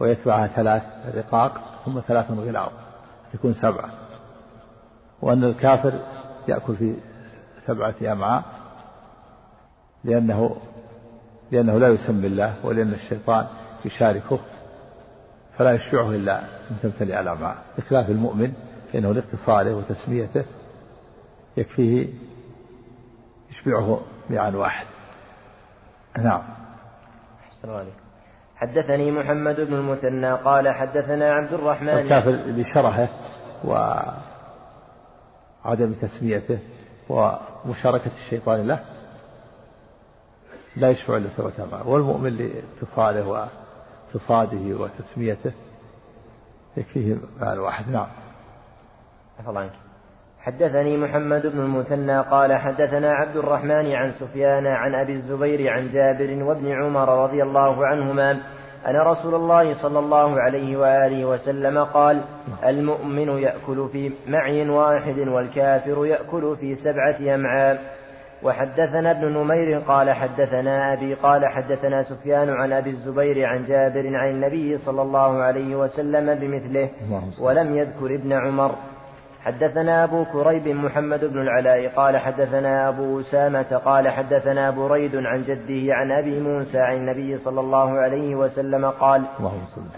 ويتبعها 0.00 0.46
ثلاث 0.46 0.82
رقاق 1.14 1.60
ثم 1.84 2.00
ثلاث 2.08 2.30
غلاظ 2.30 2.70
يكون 3.34 3.54
سبعة. 3.54 3.90
وأن 5.22 5.44
الكافر 5.44 5.92
يأكل 6.48 6.76
في 6.76 6.94
سبعة 7.66 7.94
أمعاء 8.12 8.44
لأنه 10.04 10.56
لأنه 11.52 11.78
لا 11.78 11.88
يسمي 11.88 12.26
الله 12.26 12.54
ولأن 12.62 12.92
الشيطان 12.92 13.46
يشاركه 13.84 14.38
فلا 15.58 15.72
يشبعه 15.72 16.10
إلا 16.10 16.40
أن 16.40 16.76
تمتلئ 16.82 17.20
الأمعاء. 17.20 17.56
بخلاف 17.78 18.10
المؤمن 18.10 18.52
فإنه 18.92 19.14
لاتصاله 19.14 19.74
وتسميته 19.74 20.44
يكفيه 21.56 22.08
يشبعه 23.50 24.00
مئة 24.30 24.56
واحد. 24.56 24.86
نعم. 26.18 26.42
أحسن 27.48 27.70
عليك 27.70 27.94
حدثني 28.56 29.10
محمد 29.10 29.60
بن 29.60 29.74
المثنى 29.74 30.32
قال 30.32 30.68
حدثنا 30.68 31.32
عبد 31.32 31.52
الرحمن 31.52 31.88
الكافر 31.88 32.30
لشرحه 32.30 33.08
وعدم 35.64 35.92
تسميته 35.92 36.58
ومشاركة 37.08 38.10
الشيطان 38.24 38.66
له 38.66 38.84
لا 40.76 40.90
يشفع 40.90 41.16
إلا 41.16 41.28
سبعة 41.36 41.52
أمعاء 41.68 41.88
والمؤمن 41.88 42.36
لاتصاله 42.36 43.48
واقتصاده 44.14 44.76
وتسميته 44.76 45.52
يكفيه 46.76 47.16
مال 47.40 47.60
واحد. 47.60 47.88
نعم. 47.88 48.06
الله 49.48 49.60
عنك. 49.60 49.89
حدثني 50.42 50.96
محمد 50.96 51.46
بن 51.46 51.58
المثنى 51.58 52.20
قال 52.20 52.52
حدثنا 52.52 53.12
عبد 53.12 53.36
الرحمن 53.36 53.92
عن 53.92 54.12
سفيان 54.12 54.66
عن 54.66 54.94
أبي 54.94 55.12
الزبير 55.12 55.72
عن 55.72 55.92
جابر 55.92 56.44
وابن 56.44 56.72
عمر 56.72 57.24
رضي 57.24 57.42
الله 57.42 57.86
عنهما 57.86 58.30
أن 58.88 58.96
رسول 58.96 59.34
الله 59.34 59.82
صلى 59.82 59.98
الله 59.98 60.40
عليه 60.40 60.76
وآله 60.76 61.24
وسلم 61.24 61.78
قال 61.78 62.20
المؤمن 62.66 63.28
يأكل 63.28 63.88
في 63.92 64.12
معي 64.28 64.68
واحد 64.68 65.18
والكافر 65.18 66.06
يأكل 66.06 66.56
في 66.60 66.74
سبعة 66.74 67.34
أمعاء. 67.34 68.00
وحدثنا 68.42 69.10
ابن 69.10 69.38
نمير 69.38 69.80
قال 69.80 70.10
حدثنا 70.10 70.92
أبي 70.92 71.14
قال 71.14 71.46
حدثنا 71.46 72.02
سفيان 72.02 72.50
عن 72.50 72.72
أبي 72.72 72.90
الزبير 72.90 73.46
عن 73.46 73.64
جابر 73.64 74.16
عن 74.16 74.30
النبي 74.30 74.78
صلى 74.78 75.02
الله 75.02 75.42
عليه 75.42 75.76
وسلم 75.76 76.34
بمثله 76.34 76.88
ولم 77.40 77.76
يذكر 77.76 78.14
ابن 78.14 78.32
عمر. 78.32 78.74
حدثنا 79.40 80.04
أبو 80.04 80.24
كريب 80.24 80.68
محمد 80.68 81.24
بن 81.24 81.38
العلاء 81.42 81.88
قال 81.88 82.16
حدثنا 82.16 82.88
أبو 82.88 83.20
أسامة 83.20 83.76
قال 83.84 84.08
حدثنا 84.08 84.70
بريد 84.70 85.16
عن 85.16 85.42
جده 85.44 85.94
عن 85.94 86.12
أبي 86.12 86.40
موسى 86.40 86.78
عن 86.78 86.96
النبي 86.96 87.38
صلى 87.38 87.60
الله 87.60 87.98
عليه 87.98 88.34
وسلم 88.34 88.86
قال 88.86 89.22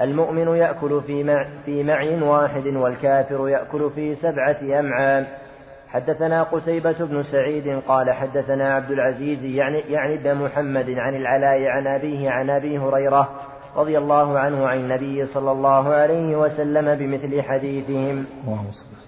المؤمن 0.01 0.57
يأكل 0.57 1.03
في 1.07 1.25
مع, 1.25 1.47
في 1.65 1.83
معي 1.83 2.23
واحد 2.23 2.67
والكافر 2.67 3.49
يأكل 3.49 3.91
في 3.95 4.15
سبعة 4.15 4.81
أمعاء. 4.81 5.43
حدثنا 5.89 6.43
قتيبة 6.43 6.93
بن 7.05 7.23
سعيد 7.23 7.81
قال 7.89 8.11
حدثنا 8.11 8.75
عبد 8.75 8.91
العزيز 8.91 9.45
يعني 9.45 9.79
يعني 9.79 10.15
ابن 10.15 10.35
محمد 10.35 10.91
عن 10.91 11.15
العلاء 11.17 11.65
عن 11.67 11.87
أبيه 11.87 12.31
عن 12.31 12.51
أبي 12.51 12.79
هريرة 12.79 13.31
رضي 13.77 13.99
الله 13.99 14.39
عنه 14.39 14.69
عن 14.69 14.79
النبي 14.79 15.27
صلى 15.27 15.53
الله 15.53 15.89
عليه 15.89 16.37
وسلم 16.37 16.95
بمثل 16.95 17.43
حديثهم. 17.43 18.25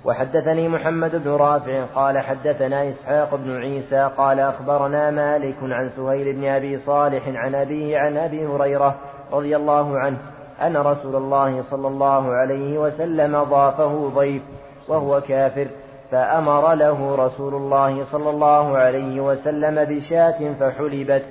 وحدثني 0.05 0.69
محمد 0.69 1.25
بن 1.25 1.31
رافع 1.31 1.85
قال 1.85 2.19
حدثنا 2.19 2.91
إسحاق 2.91 3.35
بن 3.35 3.57
عيسى 3.57 4.11
قال 4.17 4.41
أخبرنا 4.41 5.11
مالك 5.11 5.57
عن 5.63 5.91
سهيل 5.91 6.33
بن 6.33 6.47
أبي 6.47 6.79
صالح 6.79 7.23
عن 7.29 7.55
أبيه 7.55 7.99
عن 7.99 8.17
أبي 8.17 8.47
هريرة 8.47 8.97
رضي 9.33 9.57
الله 9.57 9.99
عنه 9.99 10.19
أن 10.63 10.77
رسول 10.77 11.17
الله 11.17 11.63
صلى 11.71 11.89
الله 11.89 12.33
عليه 12.33 12.79
وسلم 12.79 13.43
ضافه 13.43 14.09
ضيف 14.09 14.43
وهو 14.89 15.21
كافر 15.21 15.69
فأمر 16.11 16.75
له 16.75 17.15
رسول 17.15 17.55
الله 17.55 18.05
صلى 18.13 18.31
الله 18.31 18.79
عليه 18.79 19.21
وسلم 19.21 19.85
بشاة 19.85 20.55
فحلبت 20.61 21.23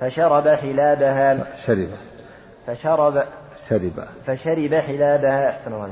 فشرب 0.00 0.48
حلابها 0.48 1.38
شرب. 1.66 1.88
فشرب 2.66 3.22
شرب. 3.68 4.04
فشرب 4.26 4.74
حلابها 4.74 5.48
أحسن 5.48 5.88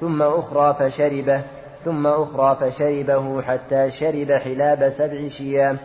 ثم 0.00 0.22
أخرى 0.22 0.74
فشربه 0.74 1.42
ثم 1.84 2.06
أخرى 2.06 2.56
فشربه 2.60 3.42
حتى 3.42 3.90
شرب 3.90 4.32
حلاب 4.32 4.92
سبع 4.98 5.28
شيام 5.28 5.78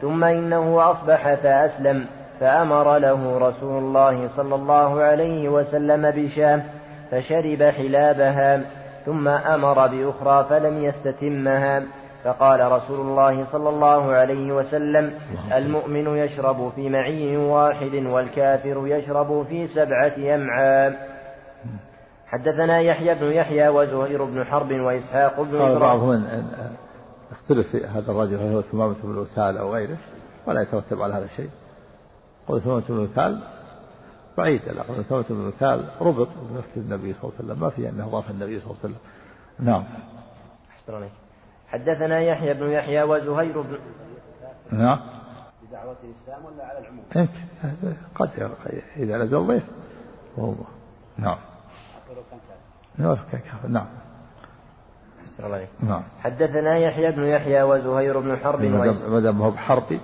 ثم 0.00 0.24
إنه 0.24 0.90
أصبح 0.90 1.34
فأسلم 1.34 2.06
فأمر 2.40 2.98
له 2.98 3.38
رسول 3.38 3.82
الله 3.82 4.28
صلى 4.36 4.54
الله 4.54 5.00
عليه 5.02 5.48
وسلم 5.48 6.10
بشام 6.10 6.62
فشرب 7.10 7.62
حلابها 7.62 8.60
ثم 9.06 9.28
أمر 9.28 9.86
بأخرى 9.86 10.46
فلم 10.50 10.84
يستتمها 10.84 11.82
فقال 12.24 12.72
رسول 12.72 13.00
الله 13.00 13.44
صلى 13.52 13.68
الله 13.68 14.12
عليه 14.12 14.52
وسلم 14.52 15.12
المؤمن 15.54 16.16
يشرب 16.16 16.72
في 16.76 16.88
معي 16.88 17.36
واحد 17.36 17.94
والكافر 17.94 18.82
يشرب 18.86 19.46
في 19.48 19.66
سبعة 19.66 20.34
أمعاء. 20.34 21.11
حدثنا 22.32 22.80
يحيى 22.80 23.14
بن 23.14 23.32
يحيى 23.32 23.68
وزهير 23.68 24.24
بن 24.24 24.44
حرب 24.44 24.72
وإسحاق 24.72 25.40
بن 25.40 25.58
قال 25.58 25.78
بعضهم 25.78 26.44
اختلف 27.32 27.68
في 27.68 27.86
هذا 27.86 28.12
الرجل 28.12 28.36
هل 28.36 28.52
هو 28.52 28.62
ثمامة 28.62 28.96
بن 29.02 29.18
وسال 29.18 29.58
أو 29.58 29.74
غيره؟ 29.74 29.96
ولا 30.46 30.62
يترتب 30.62 31.02
على 31.02 31.14
هذا 31.14 31.24
الشيء. 31.24 31.50
قول 32.48 32.60
ثمامة 32.60 32.82
بن 32.88 32.98
وسال 32.98 33.42
بعيد. 34.38 34.68
الأقل 34.68 35.04
ثمامة 35.04 35.24
بن 35.30 35.46
وسال 35.46 35.88
ربط 36.00 36.28
بنفس 36.50 36.76
النبي 36.76 37.14
صلى 37.14 37.22
الله 37.22 37.34
عليه 37.34 37.44
وسلم. 37.44 37.60
ما 37.60 37.70
في 37.70 37.88
أنه 37.88 38.08
ضاف 38.08 38.30
النبي 38.30 38.60
صلى 38.60 38.70
الله 38.70 38.78
عليه 38.84 38.94
وسلم. 38.94 38.96
نعم. 39.58 39.84
أحسن 40.70 40.94
عليك. 40.94 41.12
حدثنا 41.68 42.20
يحيى 42.20 42.54
بن 42.54 42.70
يحيى 42.70 43.02
وزهير 43.02 43.60
بن 43.60 43.78
نعم. 44.70 45.00
بدعوة 45.68 45.96
الإسلام 46.04 46.44
ولا 46.44 46.64
على 46.64 46.78
العموم؟ 46.78 47.28
قد 48.14 48.30
إذا 48.96 49.18
نزل 49.18 49.46
ضيف. 49.46 49.62
نعم. 51.18 51.38
نعم. 52.98 53.16
نعم 53.68 53.86
نعم. 55.80 56.02
حدثنا 56.22 56.78
يحيى 56.78 57.12
بن 57.12 57.22
يحيى 57.22 57.62
وزهير 57.62 58.20
بن 58.20 58.36
حرب 58.36 58.62
ما 59.08 59.20
دام 59.20 59.42
هو 59.42 59.50
بحربي 59.50 60.00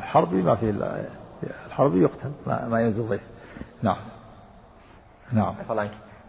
حربي 0.00 0.42
ما 0.42 0.54
في 0.54 0.74
الحربي 1.66 2.02
يقتل 2.02 2.30
ما, 2.46 2.68
ما 2.68 2.80
ينزل 2.80 3.08
ضيف 3.08 3.22
نعم. 3.82 3.96
نعم. 5.32 5.54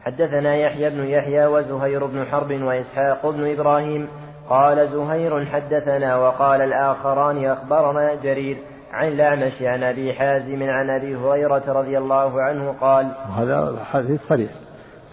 حدثنا 0.01 0.55
يحيى 0.55 0.89
بن 0.89 1.05
يحيى 1.05 1.45
وزهير 1.45 2.05
بن 2.05 2.25
حرب 2.25 2.51
وإسحاق 2.51 3.29
بن 3.29 3.51
إبراهيم. 3.51 4.07
قال 4.49 4.89
زهير 4.89 5.45
حدثنا 5.45 6.15
وقال 6.15 6.61
الآخران 6.61 7.45
أخبرنا 7.45 8.15
جرير 8.15 8.57
عن 8.91 9.07
الأعمش 9.07 9.61
عن 9.61 9.83
أبي 9.83 10.13
حازم 10.13 10.63
عن 10.63 10.89
أبي 10.89 11.15
هريرة 11.15 11.63
رضي 11.67 11.97
الله 11.97 12.41
عنه 12.41 12.75
قال 12.81 13.11
هذا 13.37 13.83
حديث 13.83 14.21
صريح. 14.21 14.51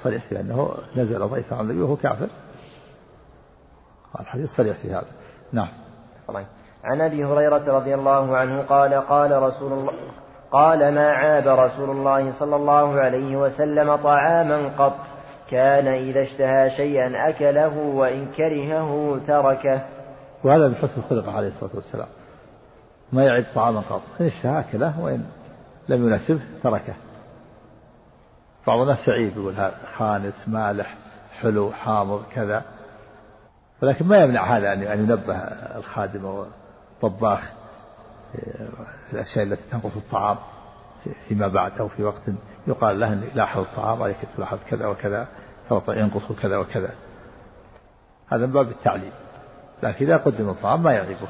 صريح 0.05 0.25
في 0.29 0.41
أنه 0.41 0.75
نزل 0.97 1.29
ضيف 1.29 1.53
عن 1.53 1.61
النبي 1.61 1.83
وهو 1.83 1.97
كافر. 1.97 2.29
الحديث 4.21 4.49
صريح 4.57 4.77
في 4.77 4.91
هذا. 4.91 5.07
نعم. 5.53 5.69
عن 6.85 7.01
أبي 7.01 7.25
هريرة 7.25 7.77
رضي 7.77 7.95
الله 7.95 8.37
عنه 8.37 8.63
قال 8.63 8.95
قال 8.95 9.43
رسول 9.43 9.73
الله 9.73 9.93
قال 10.53 10.95
ما 10.95 11.13
عاب 11.13 11.49
رسول 11.49 11.91
الله 11.91 12.39
صلى 12.39 12.57
الله 12.57 13.01
عليه 13.01 13.37
وسلم 13.37 13.97
طعاما 13.97 14.69
قط 14.79 14.97
كان 15.51 15.87
إذا 15.87 16.23
اشتهى 16.23 16.71
شيئا 16.77 17.29
أكله 17.29 17.79
وإن 17.79 18.27
كرهه 18.27 19.21
تركه. 19.27 19.83
وهذا 20.45 20.69
من 20.69 20.75
حسن 20.75 21.01
الخلق 21.01 21.29
عليه 21.29 21.49
الصلاة 21.49 21.77
والسلام. 21.77 22.09
ما 23.13 23.25
يعد 23.25 23.47
طعاما 23.55 23.81
قط 23.81 24.03
إن 24.21 24.27
اشتهى 24.27 24.61
أكله 24.61 25.01
وإن 25.01 25.25
لم 25.89 26.07
يناسبه 26.07 26.41
تركه. 26.63 26.95
بعض 28.67 28.81
الناس 28.81 28.99
سعيد 29.07 29.37
يقول 29.37 29.55
هذا 29.55 29.79
خانس 29.97 30.49
مالح 30.49 30.97
حلو 31.41 31.73
حامض 31.73 32.23
كذا. 32.35 32.63
ولكن 33.83 34.07
ما 34.07 34.17
يمنع 34.17 34.57
هذا 34.57 34.73
أن 34.73 34.83
ينبه 34.83 35.37
الخادم 35.77 36.27
أو 36.27 36.47
الطباخ 36.93 37.41
الأشياء 39.13 39.45
التي 39.45 39.63
تنقص 39.71 39.97
الطعام 39.97 40.37
فيما 41.29 41.49
بعد 41.49 41.79
أو 41.79 41.89
في 41.89 42.05
وقت 42.05 42.23
يقال 42.67 43.01
له 43.01 43.15
لاحظ 43.15 43.61
الطعام 43.61 44.03
عليك 44.03 44.17
تلاحظ 44.37 44.59
كذا 44.71 44.87
وكذا 44.87 45.27
ينقص 45.89 46.33
كذا 46.43 46.57
وكذا. 46.57 46.91
هذا 48.33 48.47
من 48.47 48.53
باب 48.53 48.69
التعليم. 48.69 49.13
لكن 49.83 50.05
إذا 50.05 50.17
قدم 50.17 50.51
الطعام 50.51 50.83
ما 50.83 50.93
يعيبه 50.93 51.29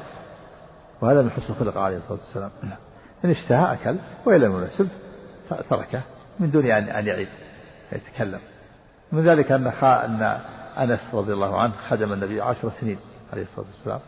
وهذا 1.01 1.21
من 1.21 1.31
حسن 1.31 1.53
الخلق 1.53 1.77
عليه 1.77 1.97
الصلاة 1.97 2.19
والسلام. 2.19 2.51
إن 3.25 3.29
اشتهى 3.29 3.73
أكل 3.73 3.95
وإن 4.25 4.41
لم 4.41 4.57
يناسب 4.57 4.89
تركه. 5.69 6.01
من 6.39 6.51
دون 6.51 6.65
أن 6.65 6.89
أن 6.89 7.07
يعيد 7.07 7.27
يتكلم. 7.91 8.39
من 9.11 9.23
ذلك 9.23 9.51
أن 9.51 9.67
أن 9.67 10.39
أنس 10.77 10.99
رضي 11.13 11.33
الله 11.33 11.61
عنه 11.61 11.73
خدم 11.89 12.13
النبي 12.13 12.41
عشر 12.41 12.69
سنين 12.69 12.99
عليه 13.33 13.43
الصلاة 13.43 13.65
والسلام. 13.75 13.99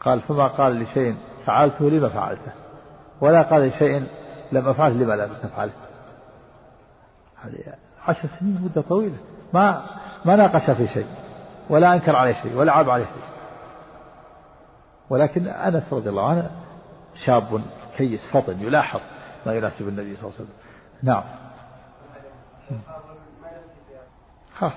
قال 0.00 0.20
فما 0.20 0.46
قال 0.46 0.82
لشيء 0.82 1.16
فعلته 1.46 1.90
لما 1.90 2.08
فعلته 2.08 2.52
ولا 3.20 3.42
قال 3.42 3.62
لشيء 3.62 4.06
لم 4.52 4.68
أفعله 4.68 4.94
لما 4.94 5.12
لم 5.12 5.34
تفعله. 5.42 5.72
هذه 7.42 7.74
عشر 8.08 8.28
سنين 8.40 8.62
مدة 8.62 8.80
طويلة. 8.80 9.16
ما 9.52 9.82
ما 10.24 10.36
ناقش 10.36 10.70
في 10.70 10.88
شيء 10.88 11.06
ولا 11.70 11.94
أنكر 11.94 12.16
عليه 12.16 12.42
شيء 12.42 12.56
ولا 12.56 12.72
عاب 12.72 12.90
عليه 12.90 13.04
شيء. 13.04 13.24
ولكن 15.10 15.46
أنس 15.46 15.92
رضي 15.92 16.08
الله 16.08 16.28
عنه 16.28 16.50
شاب 17.24 17.62
كيس 17.96 18.20
فطن 18.32 18.60
يلاحظ 18.60 19.00
ما 19.46 19.54
يناسب 19.54 19.88
النبي 19.88 20.16
صلى 20.16 20.24
الله 20.24 20.34
عليه 20.34 20.44
وسلم. 20.44 20.48
نعم. 21.02 21.24
خلاص 24.58 24.72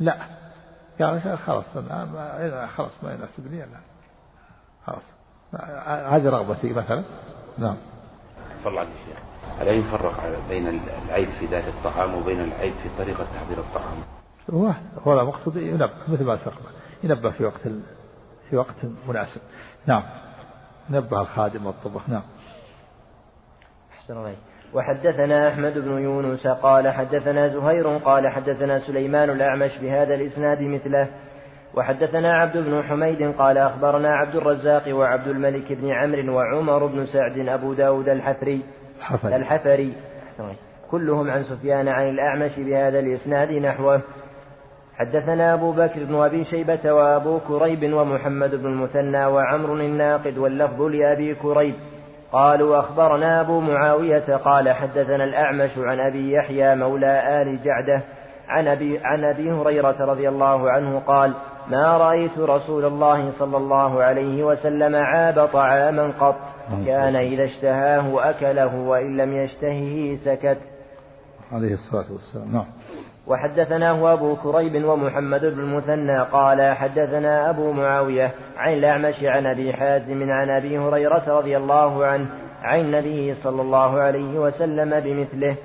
لا. 0.00 0.16
يعني 1.00 1.36
خلاص 1.36 1.64
خلاص 2.76 2.92
ما 3.02 3.14
يناسبني 3.14 3.64
أنا 3.64 3.80
خلاص. 4.86 5.12
هذه 6.12 6.28
رغبتي 6.28 6.72
مثلا. 6.72 7.04
نعم. 7.58 7.76
الله 8.66 8.80
عليك 8.80 8.92
شيخ 9.06 9.18
ألا 9.60 9.70
يفرق 9.70 10.48
بين 10.48 10.68
العيب 10.68 11.28
في 11.28 11.46
ذات 11.46 11.64
الطعام 11.64 12.14
وبين 12.14 12.40
العيب 12.40 12.74
في 12.82 12.88
طريقة 12.98 13.24
تحضير 13.24 13.58
الطعام؟ 13.58 13.98
هو 14.50 14.72
هو 15.06 15.20
المقصود 15.20 15.56
ينبه 15.56 15.90
مثل 16.08 16.24
ما 16.24 16.36
سبق. 16.36 16.60
ينبه 17.04 17.30
في 17.30 17.44
وقت 17.44 17.60
في 18.50 18.56
وقت 18.56 18.84
مناسب. 19.08 19.40
نعم. 19.86 20.02
نبه 20.90 21.20
الخادم 21.20 21.66
والطبخ. 21.66 22.08
نعم. 22.08 22.22
أحسن 23.92 24.16
الله 24.16 24.36
وحدثنا 24.76 25.48
أحمد 25.48 25.78
بن 25.78 25.98
يونس 25.98 26.46
قال 26.46 26.88
حدثنا 26.88 27.48
زهير 27.48 27.88
قال 27.88 28.28
حدثنا 28.28 28.78
سليمان 28.78 29.30
الأعمش 29.30 29.78
بهذا 29.82 30.14
الإسناد 30.14 30.62
مثله. 30.62 31.08
وحدثنا 31.74 32.36
عبد 32.36 32.56
بن 32.56 32.82
حميد 32.82 33.34
قال 33.38 33.58
أخبرنا 33.58 34.12
عبد 34.14 34.36
الرزاق 34.36 34.82
وعبد 34.88 35.28
الملك 35.28 35.72
بن 35.72 35.90
عمرو 35.90 36.36
وعمر 36.36 36.86
بن 36.86 37.06
سعد 37.06 37.38
أبو 37.38 37.72
داود 37.72 38.08
الحفري. 38.08 38.60
الحفري, 38.96 39.36
الحفري. 39.36 39.94
كلهم 40.90 41.30
عن 41.30 41.42
سفيان 41.42 41.88
عن 41.88 42.08
الأعمش 42.08 42.58
بهذا 42.58 42.98
الإسناد 42.98 43.52
نحوه. 43.52 44.00
حدثنا 44.94 45.54
أبو 45.54 45.72
بكر 45.72 46.04
بن 46.04 46.14
أبي 46.14 46.44
شيبة 46.44 46.92
وأبو 46.92 47.40
كريب 47.48 47.92
ومحمد 47.92 48.54
بن 48.54 48.66
المثنى 48.66 49.26
وعمر 49.26 49.74
الناقد 49.74 50.38
واللفظ 50.38 50.82
لأبي 50.82 51.34
كريب. 51.34 51.74
قالوا 52.32 52.80
أخبرنا 52.80 53.40
أبو 53.40 53.60
معاوية 53.60 54.36
قال 54.36 54.68
حدثنا 54.68 55.24
الأعمش 55.24 55.70
عن 55.78 56.00
أبي 56.00 56.32
يحيى 56.32 56.76
مولى 56.76 57.42
آل 57.42 57.62
جعدة 57.62 58.02
عن 58.48 58.68
أبي, 58.68 58.98
عن 58.98 59.24
أبي 59.24 59.52
هريرة 59.52 60.04
رضي 60.04 60.28
الله 60.28 60.70
عنه 60.70 60.98
قال 60.98 61.34
ما 61.68 61.96
رأيت 61.96 62.38
رسول 62.38 62.84
الله 62.84 63.38
صلى 63.38 63.56
الله 63.56 64.02
عليه 64.02 64.44
وسلم 64.44 64.96
عاب 64.96 65.48
طعاما 65.52 66.12
قط 66.20 66.36
كان 66.86 67.16
إذا 67.16 67.44
اشتهاه 67.44 68.30
أكله 68.30 68.74
وإن 68.76 69.16
لم 69.16 69.32
يشتهه 69.36 70.16
سكت. 70.24 70.58
عليه 71.52 71.74
الصلاة 71.74 72.12
والسلام. 72.12 72.52
نعم. 72.52 72.66
وحدثناه 73.26 74.12
أبو 74.12 74.36
كريب 74.36 74.84
ومحمد 74.84 75.40
بن 75.40 75.60
المثنى 75.60 76.18
قال 76.18 76.76
حدثنا 76.76 77.50
أبو 77.50 77.72
معاوية 77.72 78.34
عن 78.56 78.72
الأعمش 78.72 79.24
عن 79.24 79.46
أبي 79.46 79.72
حازم 79.72 80.30
عن 80.30 80.50
أبي 80.50 80.78
هريرة 80.78 81.38
رضي 81.38 81.56
الله 81.56 82.06
عنه 82.06 82.26
عن 82.62 82.80
النبي 82.80 83.34
صلى 83.34 83.62
الله 83.62 84.00
عليه 84.00 84.38
وسلم 84.38 85.00
بمثله. 85.00 85.56